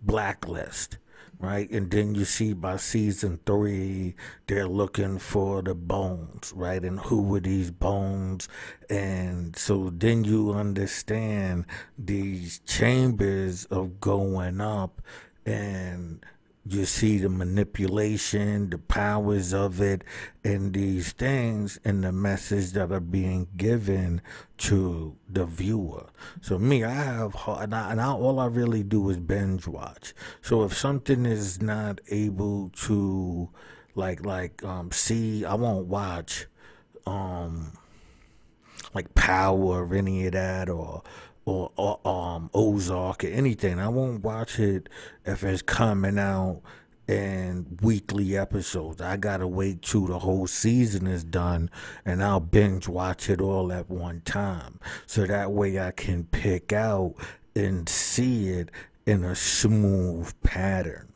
Blacklist, 0.00 0.98
right? 1.38 1.70
And 1.70 1.90
then 1.90 2.14
you 2.14 2.24
see 2.24 2.52
by 2.52 2.76
season 2.76 3.40
three, 3.46 4.14
they're 4.46 4.68
looking 4.68 5.18
for 5.18 5.62
the 5.62 5.74
bones, 5.74 6.52
right? 6.54 6.82
And 6.82 7.00
who 7.00 7.22
were 7.22 7.40
these 7.40 7.70
bones? 7.70 8.48
And 8.90 9.56
so 9.56 9.90
then 9.90 10.24
you 10.24 10.52
understand 10.52 11.66
these 11.98 12.60
chambers 12.66 13.64
of 13.66 14.00
going 14.00 14.60
up 14.60 15.00
and 15.46 16.24
you 16.64 16.84
see 16.84 17.18
the 17.18 17.28
manipulation, 17.28 18.70
the 18.70 18.78
powers 18.78 19.52
of 19.52 19.80
it, 19.80 20.04
and 20.44 20.72
these 20.72 21.12
things, 21.12 21.80
and 21.84 22.04
the 22.04 22.12
message 22.12 22.70
that 22.72 22.92
are 22.92 23.00
being 23.00 23.48
given 23.56 24.22
to 24.58 25.16
the 25.28 25.44
viewer. 25.44 26.06
So 26.40 26.58
me, 26.58 26.84
I 26.84 26.90
have, 26.90 27.34
and, 27.48 27.74
I, 27.74 27.90
and 27.90 28.00
I, 28.00 28.12
all 28.12 28.38
I 28.38 28.46
really 28.46 28.84
do 28.84 29.10
is 29.10 29.18
binge 29.18 29.66
watch. 29.66 30.14
So 30.40 30.62
if 30.62 30.76
something 30.76 31.26
is 31.26 31.60
not 31.60 32.00
able 32.08 32.70
to, 32.86 33.50
like, 33.96 34.24
like, 34.24 34.64
um, 34.64 34.92
see, 34.92 35.44
I 35.44 35.54
won't 35.54 35.86
watch, 35.86 36.46
um, 37.06 37.72
like 38.94 39.14
Power 39.14 39.84
or 39.84 39.94
any 39.94 40.26
of 40.26 40.32
that, 40.32 40.68
or 40.68 41.02
or, 41.44 41.70
or 41.76 42.00
um 42.06 42.50
Ozark 42.54 43.24
or 43.24 43.28
anything. 43.28 43.78
I 43.78 43.88
won't 43.88 44.22
watch 44.22 44.58
it 44.58 44.88
if 45.24 45.44
it's 45.44 45.62
coming 45.62 46.18
out 46.18 46.62
in 47.08 47.78
weekly 47.82 48.36
episodes. 48.36 49.00
I 49.00 49.16
gotta 49.16 49.46
wait 49.46 49.82
till 49.82 50.06
the 50.06 50.20
whole 50.20 50.46
season 50.46 51.06
is 51.06 51.24
done 51.24 51.70
and 52.04 52.22
I'll 52.22 52.40
binge 52.40 52.88
watch 52.88 53.28
it 53.28 53.40
all 53.40 53.72
at 53.72 53.90
one 53.90 54.22
time. 54.24 54.78
So 55.06 55.26
that 55.26 55.52
way 55.52 55.80
I 55.80 55.90
can 55.90 56.24
pick 56.24 56.72
out 56.72 57.14
and 57.54 57.88
see 57.88 58.48
it 58.48 58.70
in 59.04 59.24
a 59.24 59.34
smooth 59.34 60.32
pattern. 60.42 61.11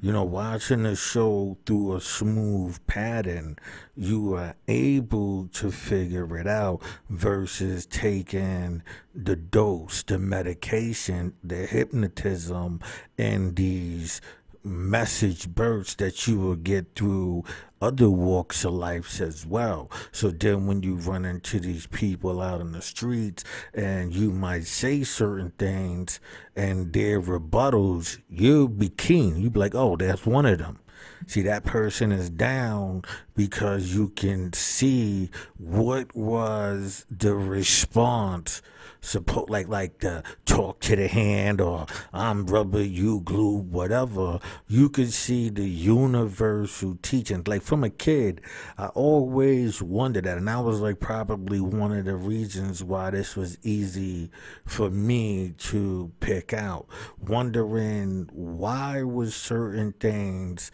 You 0.00 0.12
know, 0.12 0.24
watching 0.24 0.86
a 0.86 0.96
show 0.96 1.56
through 1.66 1.96
a 1.96 2.00
smooth 2.00 2.78
pattern, 2.86 3.58
you 3.96 4.34
are 4.34 4.54
able 4.68 5.48
to 5.48 5.70
figure 5.70 6.36
it 6.38 6.46
out 6.46 6.82
versus 7.08 7.86
taking 7.86 8.82
the 9.14 9.36
dose, 9.36 10.02
the 10.02 10.18
medication, 10.18 11.34
the 11.42 11.66
hypnotism, 11.66 12.80
and 13.18 13.56
these 13.56 14.20
message 14.64 15.48
birds 15.54 15.94
that 15.96 16.26
you 16.26 16.40
will 16.40 16.56
get 16.56 16.94
through 16.94 17.44
other 17.82 18.08
walks 18.08 18.64
of 18.64 18.72
life 18.72 19.20
as 19.20 19.44
well. 19.44 19.90
So 20.10 20.30
then 20.30 20.66
when 20.66 20.82
you 20.82 20.94
run 20.94 21.26
into 21.26 21.60
these 21.60 21.86
people 21.86 22.40
out 22.40 22.62
in 22.62 22.72
the 22.72 22.80
streets 22.80 23.44
and 23.74 24.14
you 24.14 24.30
might 24.30 24.66
say 24.66 25.04
certain 25.04 25.52
things 25.58 26.18
and 26.56 26.92
their 26.92 27.20
rebuttals, 27.20 28.18
you'll 28.28 28.68
be 28.68 28.88
keen. 28.88 29.36
You'll 29.36 29.50
be 29.50 29.60
like, 29.60 29.74
oh, 29.74 29.96
that's 29.96 30.24
one 30.24 30.46
of 30.46 30.58
them. 30.58 30.78
See, 31.26 31.42
that 31.42 31.64
person 31.64 32.12
is 32.12 32.30
down 32.30 33.02
because 33.34 33.94
you 33.94 34.08
can 34.10 34.52
see 34.52 35.30
what 35.58 36.14
was 36.14 37.06
the 37.10 37.34
response 37.34 38.62
support 39.04 39.50
like 39.50 39.68
like 39.68 39.98
the 40.00 40.22
talk 40.44 40.80
to 40.80 40.96
the 40.96 41.08
hand 41.08 41.60
or 41.60 41.86
I'm 42.12 42.46
rubber, 42.46 42.82
you 42.82 43.20
glue, 43.20 43.58
whatever. 43.58 44.40
You 44.66 44.88
could 44.88 45.12
see 45.12 45.50
the 45.50 45.68
universal 45.68 46.98
teachings. 47.02 47.46
Like 47.46 47.62
from 47.62 47.84
a 47.84 47.90
kid, 47.90 48.40
I 48.78 48.86
always 48.88 49.82
wondered 49.82 50.24
that, 50.24 50.38
and 50.38 50.48
that 50.48 50.64
was 50.64 50.80
like 50.80 51.00
probably 51.00 51.60
one 51.60 51.92
of 51.92 52.04
the 52.04 52.16
reasons 52.16 52.82
why 52.82 53.10
this 53.10 53.36
was 53.36 53.58
easy 53.62 54.30
for 54.64 54.90
me 54.90 55.54
to 55.58 56.12
pick 56.20 56.52
out. 56.52 56.86
Wondering 57.18 58.28
why 58.32 59.02
was 59.02 59.34
certain 59.34 59.92
things 59.92 60.70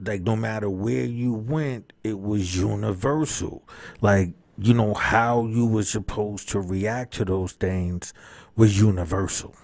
like 0.00 0.22
no 0.22 0.36
matter 0.36 0.68
where 0.68 1.04
you 1.04 1.32
went, 1.32 1.92
it 2.02 2.20
was 2.20 2.56
universal. 2.56 3.66
Like 4.00 4.34
you 4.58 4.74
know, 4.74 4.94
how 4.94 5.46
you 5.46 5.66
were 5.66 5.82
supposed 5.82 6.48
to 6.50 6.60
react 6.60 7.14
to 7.14 7.24
those 7.24 7.52
things 7.52 8.14
was 8.56 8.78
universal. 8.80 9.54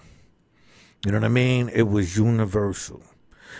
You 1.05 1.11
know 1.11 1.19
what 1.19 1.25
I 1.25 1.29
mean? 1.29 1.69
It 1.69 1.87
was 1.87 2.17
universal. 2.17 3.01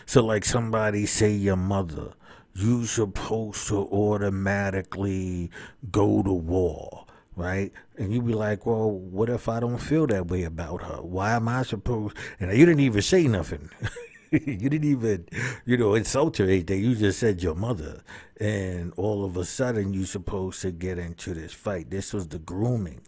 So, 0.06 0.24
like 0.24 0.46
somebody 0.46 1.06
say 1.06 1.32
your 1.32 1.56
mother, 1.56 2.14
you 2.54 2.86
supposed 2.86 3.68
to 3.68 3.78
automatically 3.78 5.50
go 5.92 6.22
to 6.22 6.34
war, 6.34 7.06
right? 7.36 7.72
And 7.98 8.14
you 8.14 8.22
be 8.22 8.34
like, 8.34 8.66
well, 8.66 8.92
what 8.92 9.30
if 9.30 9.50
I 9.50 9.60
don't 9.60 9.80
feel 9.80 10.08
that 10.08 10.28
way 10.28 10.44
about 10.44 10.84
her? 10.84 11.02
Why 11.02 11.32
am 11.32 11.48
I 11.48 11.64
supposed? 11.64 12.16
And 12.40 12.56
you 12.58 12.66
didn't 12.66 12.82
even 12.82 13.02
say 13.02 13.28
nothing. 13.28 13.70
you 14.46 14.70
didn't 14.70 14.90
even, 14.90 15.28
you 15.66 15.78
know, 15.78 15.94
insult 15.94 16.38
her 16.38 16.46
anything. 16.46 16.82
You 16.82 16.96
just 16.96 17.20
said 17.20 17.44
your 17.44 17.56
mother. 17.56 18.02
And 18.40 18.94
all 18.96 19.26
of 19.26 19.36
a 19.36 19.44
sudden, 19.44 19.94
you're 19.94 20.06
supposed 20.06 20.62
to 20.62 20.72
get 20.72 20.98
into 20.98 21.34
this 21.34 21.52
fight. 21.54 21.90
This 21.90 22.14
was 22.14 22.28
the 22.28 22.40
grooming 22.40 23.02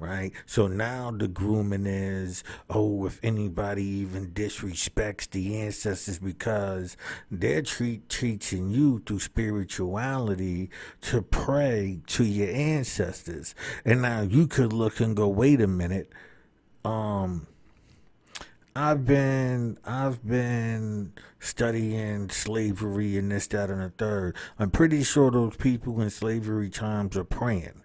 right? 0.00 0.32
So 0.46 0.66
now 0.66 1.10
the 1.10 1.28
grooming 1.28 1.86
is, 1.86 2.42
oh, 2.70 3.04
if 3.06 3.20
anybody 3.22 3.84
even 3.84 4.30
disrespects 4.32 5.28
the 5.30 5.60
ancestors 5.60 6.18
because 6.18 6.96
they're 7.30 7.62
treat, 7.62 8.08
teaching 8.08 8.70
you 8.70 9.02
through 9.04 9.20
spirituality 9.20 10.70
to 11.02 11.20
pray 11.20 12.00
to 12.08 12.24
your 12.24 12.48
ancestors. 12.48 13.54
And 13.84 14.00
now 14.00 14.22
you 14.22 14.46
could 14.46 14.72
look 14.72 15.00
and 15.00 15.14
go, 15.14 15.28
wait 15.28 15.60
a 15.60 15.66
minute, 15.66 16.10
um, 16.82 17.46
I've 18.76 19.04
been 19.04 19.78
I've 19.84 20.24
been 20.26 21.12
studying 21.40 22.30
slavery 22.30 23.18
and 23.18 23.32
this, 23.32 23.48
that, 23.48 23.70
and 23.70 23.80
the 23.82 23.90
third. 23.90 24.36
I'm 24.58 24.70
pretty 24.70 25.02
sure 25.02 25.30
those 25.30 25.56
people 25.56 26.00
in 26.00 26.10
slavery 26.10 26.70
times 26.70 27.16
are 27.16 27.24
praying, 27.24 27.82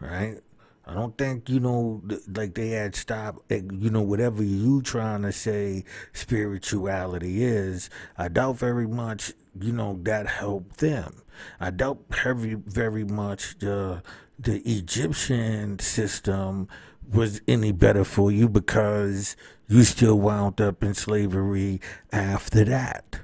right? 0.00 0.38
I 0.86 0.94
don't 0.94 1.16
think 1.16 1.48
you 1.48 1.60
know 1.60 2.02
like 2.34 2.54
they 2.54 2.70
had 2.70 2.96
stopped 2.96 3.52
eh, 3.52 3.60
you 3.70 3.90
know 3.90 4.02
whatever 4.02 4.42
you 4.42 4.82
trying 4.82 5.22
to 5.22 5.32
say 5.32 5.84
spirituality 6.12 7.44
is. 7.44 7.90
I 8.16 8.28
doubt 8.28 8.58
very 8.58 8.88
much 8.88 9.32
you 9.60 9.72
know 9.72 10.00
that 10.02 10.26
helped 10.26 10.78
them. 10.78 11.22
I 11.60 11.70
doubt 11.70 12.04
very 12.10 12.54
very 12.54 13.04
much 13.04 13.58
the 13.58 14.02
the 14.38 14.60
Egyptian 14.68 15.78
system 15.78 16.68
was 17.10 17.40
any 17.46 17.72
better 17.72 18.04
for 18.04 18.30
you 18.30 18.48
because 18.48 19.36
you 19.68 19.84
still 19.84 20.18
wound 20.18 20.60
up 20.60 20.82
in 20.82 20.94
slavery 20.94 21.80
after 22.12 22.64
that. 22.64 23.20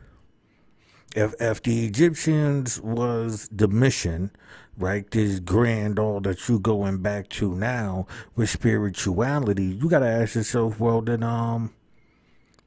If, 1.16 1.34
if 1.40 1.62
the 1.62 1.86
Egyptians 1.86 2.80
was 2.80 3.48
the 3.50 3.68
mission, 3.68 4.30
right, 4.76 5.10
this 5.10 5.40
grand 5.40 5.98
all 5.98 6.20
that 6.20 6.48
you 6.48 6.58
going 6.58 6.98
back 6.98 7.28
to 7.30 7.54
now 7.54 8.06
with 8.36 8.50
spirituality, 8.50 9.64
you 9.64 9.88
got 9.88 10.00
to 10.00 10.06
ask 10.06 10.34
yourself, 10.34 10.78
well, 10.78 11.00
then, 11.00 11.22
um, 11.22 11.72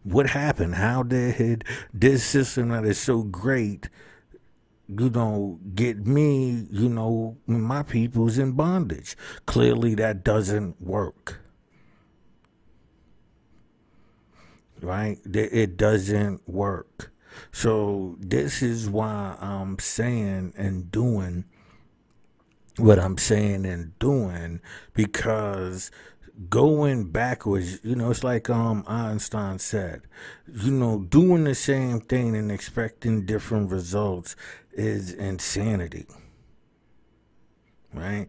what 0.03 0.29
happened? 0.29 0.75
How 0.75 1.03
did 1.03 1.63
this 1.93 2.23
system 2.23 2.69
that 2.69 2.85
is 2.85 2.99
so 2.99 3.21
great 3.23 3.89
you 4.97 5.09
know, 5.09 5.59
get 5.73 6.05
me, 6.05 6.67
you 6.71 6.89
know, 6.89 7.37
my 7.47 7.83
people's 7.83 8.37
in 8.37 8.53
bondage. 8.53 9.15
Clearly 9.45 9.95
that 9.95 10.23
doesn't 10.23 10.81
work. 10.81 11.41
right? 14.81 15.19
It 15.25 15.77
doesn't 15.77 16.47
work. 16.47 17.11
So 17.51 18.17
this 18.19 18.61
is 18.61 18.89
why 18.89 19.37
I'm 19.39 19.79
saying 19.79 20.53
and 20.57 20.91
doing 20.91 21.45
what 22.77 22.99
I'm 22.99 23.17
saying 23.17 23.65
and 23.65 23.97
doing 23.99 24.61
because 24.93 25.91
going 26.49 27.11
backwards, 27.11 27.79
you 27.83 27.95
know, 27.95 28.11
it's 28.11 28.23
like 28.23 28.49
um 28.49 28.83
Einstein 28.87 29.59
said, 29.59 30.01
you 30.51 30.71
know, 30.71 30.99
doing 31.03 31.45
the 31.45 31.55
same 31.55 32.01
thing 32.01 32.35
and 32.35 32.51
expecting 32.51 33.25
different 33.25 33.71
results 33.71 34.35
is 34.73 35.13
insanity. 35.13 36.05
Right? 37.93 38.27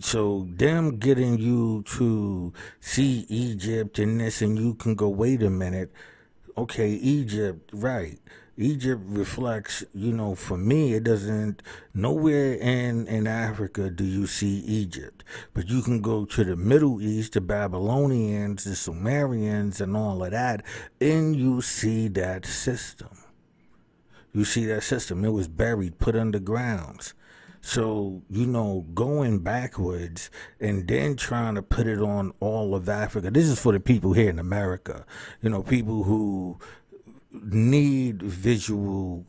So 0.00 0.46
them 0.50 0.98
getting 0.98 1.38
you 1.38 1.82
to 1.96 2.52
see 2.80 3.24
Egypt 3.28 3.98
and 3.98 4.20
this 4.20 4.42
and 4.42 4.58
you 4.58 4.74
can 4.74 4.94
go, 4.94 5.08
wait 5.08 5.42
a 5.42 5.50
minute, 5.50 5.90
okay, 6.56 6.90
Egypt, 6.90 7.70
right. 7.72 8.18
Egypt 8.58 9.02
reflects, 9.06 9.82
you 9.94 10.12
know, 10.12 10.34
for 10.34 10.58
me, 10.58 10.92
it 10.92 11.04
doesn't, 11.04 11.62
nowhere 11.94 12.52
in, 12.54 13.06
in 13.06 13.26
Africa 13.26 13.88
do 13.88 14.04
you 14.04 14.26
see 14.26 14.58
Egypt. 14.58 15.24
But 15.54 15.68
you 15.70 15.80
can 15.80 16.02
go 16.02 16.26
to 16.26 16.44
the 16.44 16.56
Middle 16.56 17.00
East, 17.00 17.32
the 17.32 17.40
Babylonians, 17.40 18.64
the 18.64 18.76
Sumerians, 18.76 19.80
and 19.80 19.96
all 19.96 20.22
of 20.22 20.32
that, 20.32 20.62
and 21.00 21.34
you 21.34 21.62
see 21.62 22.08
that 22.08 22.44
system. 22.44 23.08
You 24.32 24.44
see 24.44 24.64
that 24.66 24.82
system. 24.82 25.24
It 25.24 25.30
was 25.30 25.48
buried, 25.48 25.98
put 25.98 26.14
underground. 26.14 27.12
So, 27.62 28.22
you 28.30 28.46
know, 28.46 28.86
going 28.94 29.40
backwards 29.40 30.30
and 30.60 30.88
then 30.88 31.16
trying 31.16 31.56
to 31.56 31.62
put 31.62 31.86
it 31.86 32.00
on 32.00 32.32
all 32.40 32.74
of 32.74 32.88
Africa. 32.88 33.30
This 33.30 33.46
is 33.46 33.60
for 33.60 33.72
the 33.72 33.80
people 33.80 34.14
here 34.14 34.30
in 34.30 34.38
America. 34.38 35.04
You 35.42 35.50
know, 35.50 35.62
people 35.62 36.04
who 36.04 36.58
need 37.32 38.22
visual 38.22 39.26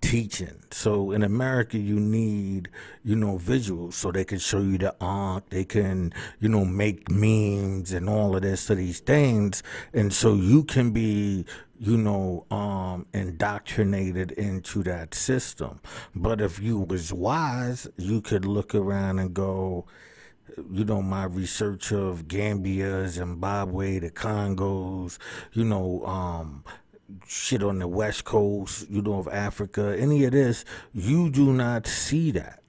teaching. 0.00 0.62
So 0.70 1.10
in 1.10 1.22
America, 1.22 1.78
you 1.78 1.98
need, 1.98 2.68
you 3.04 3.16
know, 3.16 3.38
visuals 3.38 3.94
so 3.94 4.12
they 4.12 4.24
can 4.24 4.38
show 4.38 4.60
you 4.60 4.78
the 4.78 4.94
art. 5.00 5.50
They 5.50 5.64
can, 5.64 6.14
you 6.40 6.48
know, 6.48 6.64
make 6.64 7.10
memes 7.10 7.92
and 7.92 8.08
all 8.08 8.36
of 8.36 8.42
this, 8.42 8.70
of 8.70 8.78
these 8.78 9.00
things. 9.00 9.62
And 9.92 10.12
so 10.12 10.34
you 10.34 10.64
can 10.64 10.92
be, 10.92 11.44
you 11.78 11.96
know, 11.96 12.46
um, 12.50 13.06
indoctrinated 13.12 14.32
into 14.32 14.82
that 14.84 15.14
system. 15.14 15.80
But 16.14 16.40
if 16.40 16.60
you 16.60 16.78
was 16.78 17.12
wise, 17.12 17.88
you 17.96 18.20
could 18.20 18.44
look 18.44 18.74
around 18.74 19.18
and 19.18 19.34
go, 19.34 19.86
you 20.70 20.84
know, 20.84 21.02
my 21.02 21.24
research 21.24 21.92
of 21.92 22.28
Gambia, 22.28 23.08
Zimbabwe, 23.08 23.98
the 23.98 24.10
Congos, 24.10 25.18
you 25.52 25.64
know, 25.64 26.04
um, 26.06 26.64
shit 27.26 27.62
on 27.62 27.78
the 27.78 27.88
west 27.88 28.24
coast, 28.24 28.88
you 28.88 29.02
know, 29.02 29.18
of 29.18 29.28
Africa, 29.28 29.96
any 29.98 30.24
of 30.24 30.32
this, 30.32 30.64
you 30.94 31.30
do 31.30 31.52
not 31.52 31.86
see 31.86 32.30
that. 32.32 32.62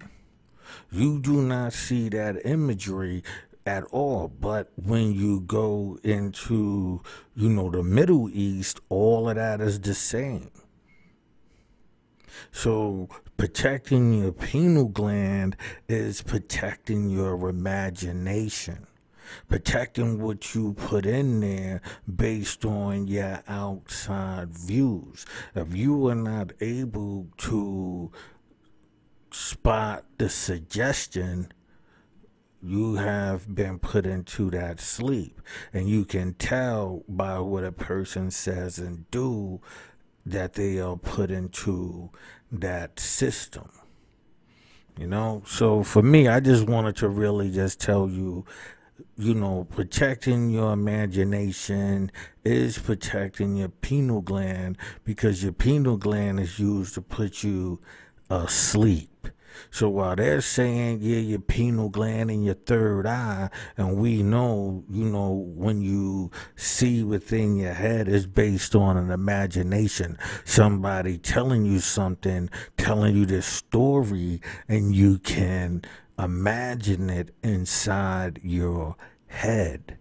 You 0.92 1.20
do 1.20 1.42
not 1.42 1.74
see 1.74 2.10
that 2.10 2.46
imagery 2.46 3.24
at 3.68 3.84
all. 3.86 4.28
But 4.28 4.72
when 4.76 5.14
you 5.14 5.42
go 5.42 6.00
into, 6.04 7.02
you 7.36 7.50
know, 7.50 7.70
the 7.70 7.84
Middle 7.84 8.30
East, 8.32 8.80
all 8.90 9.30
of 9.30 9.36
that 9.36 9.62
is 9.62 9.80
the 9.80 9.94
same. 9.94 10.50
So 12.52 13.10
protecting 13.36 14.14
your 14.14 14.32
pineal 14.32 14.86
gland 14.86 15.56
is 15.88 16.22
protecting 16.22 17.10
your 17.10 17.50
imagination 17.50 18.88
protecting 19.48 20.22
what 20.22 20.56
you 20.56 20.74
put 20.74 21.06
in 21.06 21.40
there 21.40 21.82
based 22.14 22.66
on 22.66 23.08
your 23.08 23.44
outside 23.48 24.50
views. 24.50 25.26
If 25.56 25.76
you 25.76 26.08
are 26.08 26.16
not 26.16 26.54
able 26.62 27.28
to 27.38 28.12
spot 29.32 30.06
the 30.18 30.30
suggestion, 30.30 31.52
you 32.62 32.96
have 32.96 33.54
been 33.54 33.80
put 33.80 34.06
into 34.06 34.50
that 34.52 34.80
sleep. 34.80 35.42
And 35.74 35.88
you 35.88 36.06
can 36.06 36.34
tell 36.34 37.04
by 37.08 37.40
what 37.40 37.64
a 37.64 37.72
person 37.72 38.32
says 38.32 38.80
and 38.80 39.10
do 39.12 39.62
that 40.26 40.54
they 40.54 40.80
are 40.80 40.98
put 40.98 41.32
into 41.32 42.10
that 42.52 43.00
system. 43.00 43.70
You 44.98 45.08
know, 45.08 45.44
so 45.46 45.84
for 45.84 46.02
me, 46.02 46.28
I 46.28 46.40
just 46.40 46.68
wanted 46.68 46.96
to 46.98 47.08
really 47.08 47.52
just 47.52 47.80
tell 47.80 48.10
you 48.10 48.46
you 49.18 49.34
know, 49.34 49.66
protecting 49.70 50.50
your 50.50 50.74
imagination 50.74 52.12
is 52.44 52.78
protecting 52.78 53.56
your 53.56 53.70
pineal 53.70 54.22
gland 54.22 54.78
because 55.04 55.44
your 55.44 55.54
pineal 55.54 55.98
gland 55.98 56.40
is 56.40 56.60
used 56.60 56.94
to 56.96 57.02
put 57.02 57.44
you 57.44 57.80
asleep. 58.30 59.10
So 59.70 59.90
while 59.90 60.16
they're 60.16 60.42
saying, 60.42 61.00
yeah, 61.02 61.20
your 61.20 61.40
pineal 61.40 61.90
gland 61.90 62.30
and 62.32 62.44
your 62.46 62.56
third 62.56 63.06
eye, 63.06 63.50
and 63.76 63.98
we 63.98 64.24
know, 64.24 64.84
you 64.90 65.06
know, 65.06 65.32
when 65.56 65.82
you 65.82 66.32
see 66.56 67.04
within 67.04 67.58
your 67.58 67.74
head 67.74 68.08
is 68.08 68.28
based 68.28 68.76
on 68.76 68.98
an 68.98 69.12
imagination, 69.12 70.18
somebody 70.46 71.18
telling 71.18 71.66
you 71.66 71.80
something, 71.80 72.50
telling 72.78 73.16
you 73.16 73.26
this 73.26 73.46
story, 73.46 74.42
and 74.68 74.96
you 74.96 75.20
can 75.20 75.84
imagine 76.18 77.10
it 77.10 77.36
inside 77.44 78.40
your 78.44 78.96
head. 79.28 79.98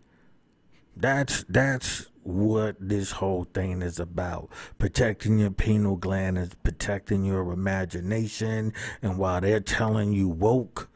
That's 0.97 1.45
that's 1.49 2.07
what 2.27 2.77
this 2.81 3.13
whole 3.13 3.45
thing 3.45 3.83
is 3.83 4.01
about. 4.01 4.51
Protecting 4.79 5.39
your 5.39 5.51
pineal 5.51 5.97
gland 5.97 6.39
is 6.39 6.51
protecting 6.63 7.25
your 7.25 7.53
imagination. 7.53 8.73
And 9.03 9.19
while 9.19 9.41
they're 9.41 9.61
telling 9.61 10.13
you 10.13 10.29
woke, 10.29 10.89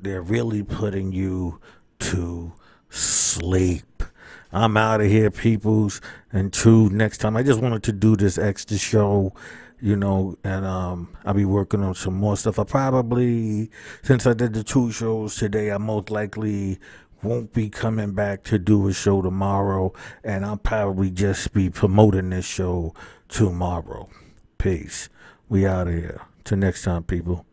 they're 0.00 0.22
really 0.22 0.62
putting 0.62 1.12
you 1.12 1.60
to 2.00 2.52
sleep. 2.88 4.02
I'm 4.52 4.76
out 4.76 5.00
of 5.00 5.06
here, 5.06 5.30
peoples. 5.30 6.00
and 6.32 6.46
Until 6.46 6.90
next 6.90 7.18
time, 7.18 7.36
I 7.36 7.42
just 7.42 7.60
wanted 7.60 7.82
to 7.84 7.92
do 7.92 8.16
this 8.16 8.38
extra 8.38 8.76
show 8.76 9.32
you 9.82 9.96
know, 9.96 10.38
and 10.44 10.64
um, 10.64 11.08
I'll 11.24 11.34
be 11.34 11.44
working 11.44 11.82
on 11.82 11.96
some 11.96 12.14
more 12.14 12.36
stuff. 12.36 12.60
I 12.60 12.64
probably, 12.64 13.68
since 14.02 14.28
I 14.28 14.32
did 14.32 14.54
the 14.54 14.62
two 14.62 14.92
shows 14.92 15.34
today, 15.34 15.72
I 15.72 15.78
most 15.78 16.08
likely 16.08 16.78
won't 17.22 17.52
be 17.52 17.68
coming 17.68 18.12
back 18.12 18.42
to 18.44 18.58
do 18.58 18.88
a 18.88 18.92
show 18.92 19.22
tomorrow, 19.22 19.92
and 20.24 20.44
I'll 20.44 20.56
probably 20.56 21.10
just 21.10 21.52
be 21.52 21.70
promoting 21.70 22.30
this 22.30 22.44
show 22.44 22.94
tomorrow. 23.28 24.08
Peace. 24.58 25.08
We 25.48 25.66
out 25.66 25.88
of 25.88 25.94
here. 25.94 26.22
Till 26.44 26.58
next 26.58 26.82
time, 26.82 27.04
people. 27.04 27.46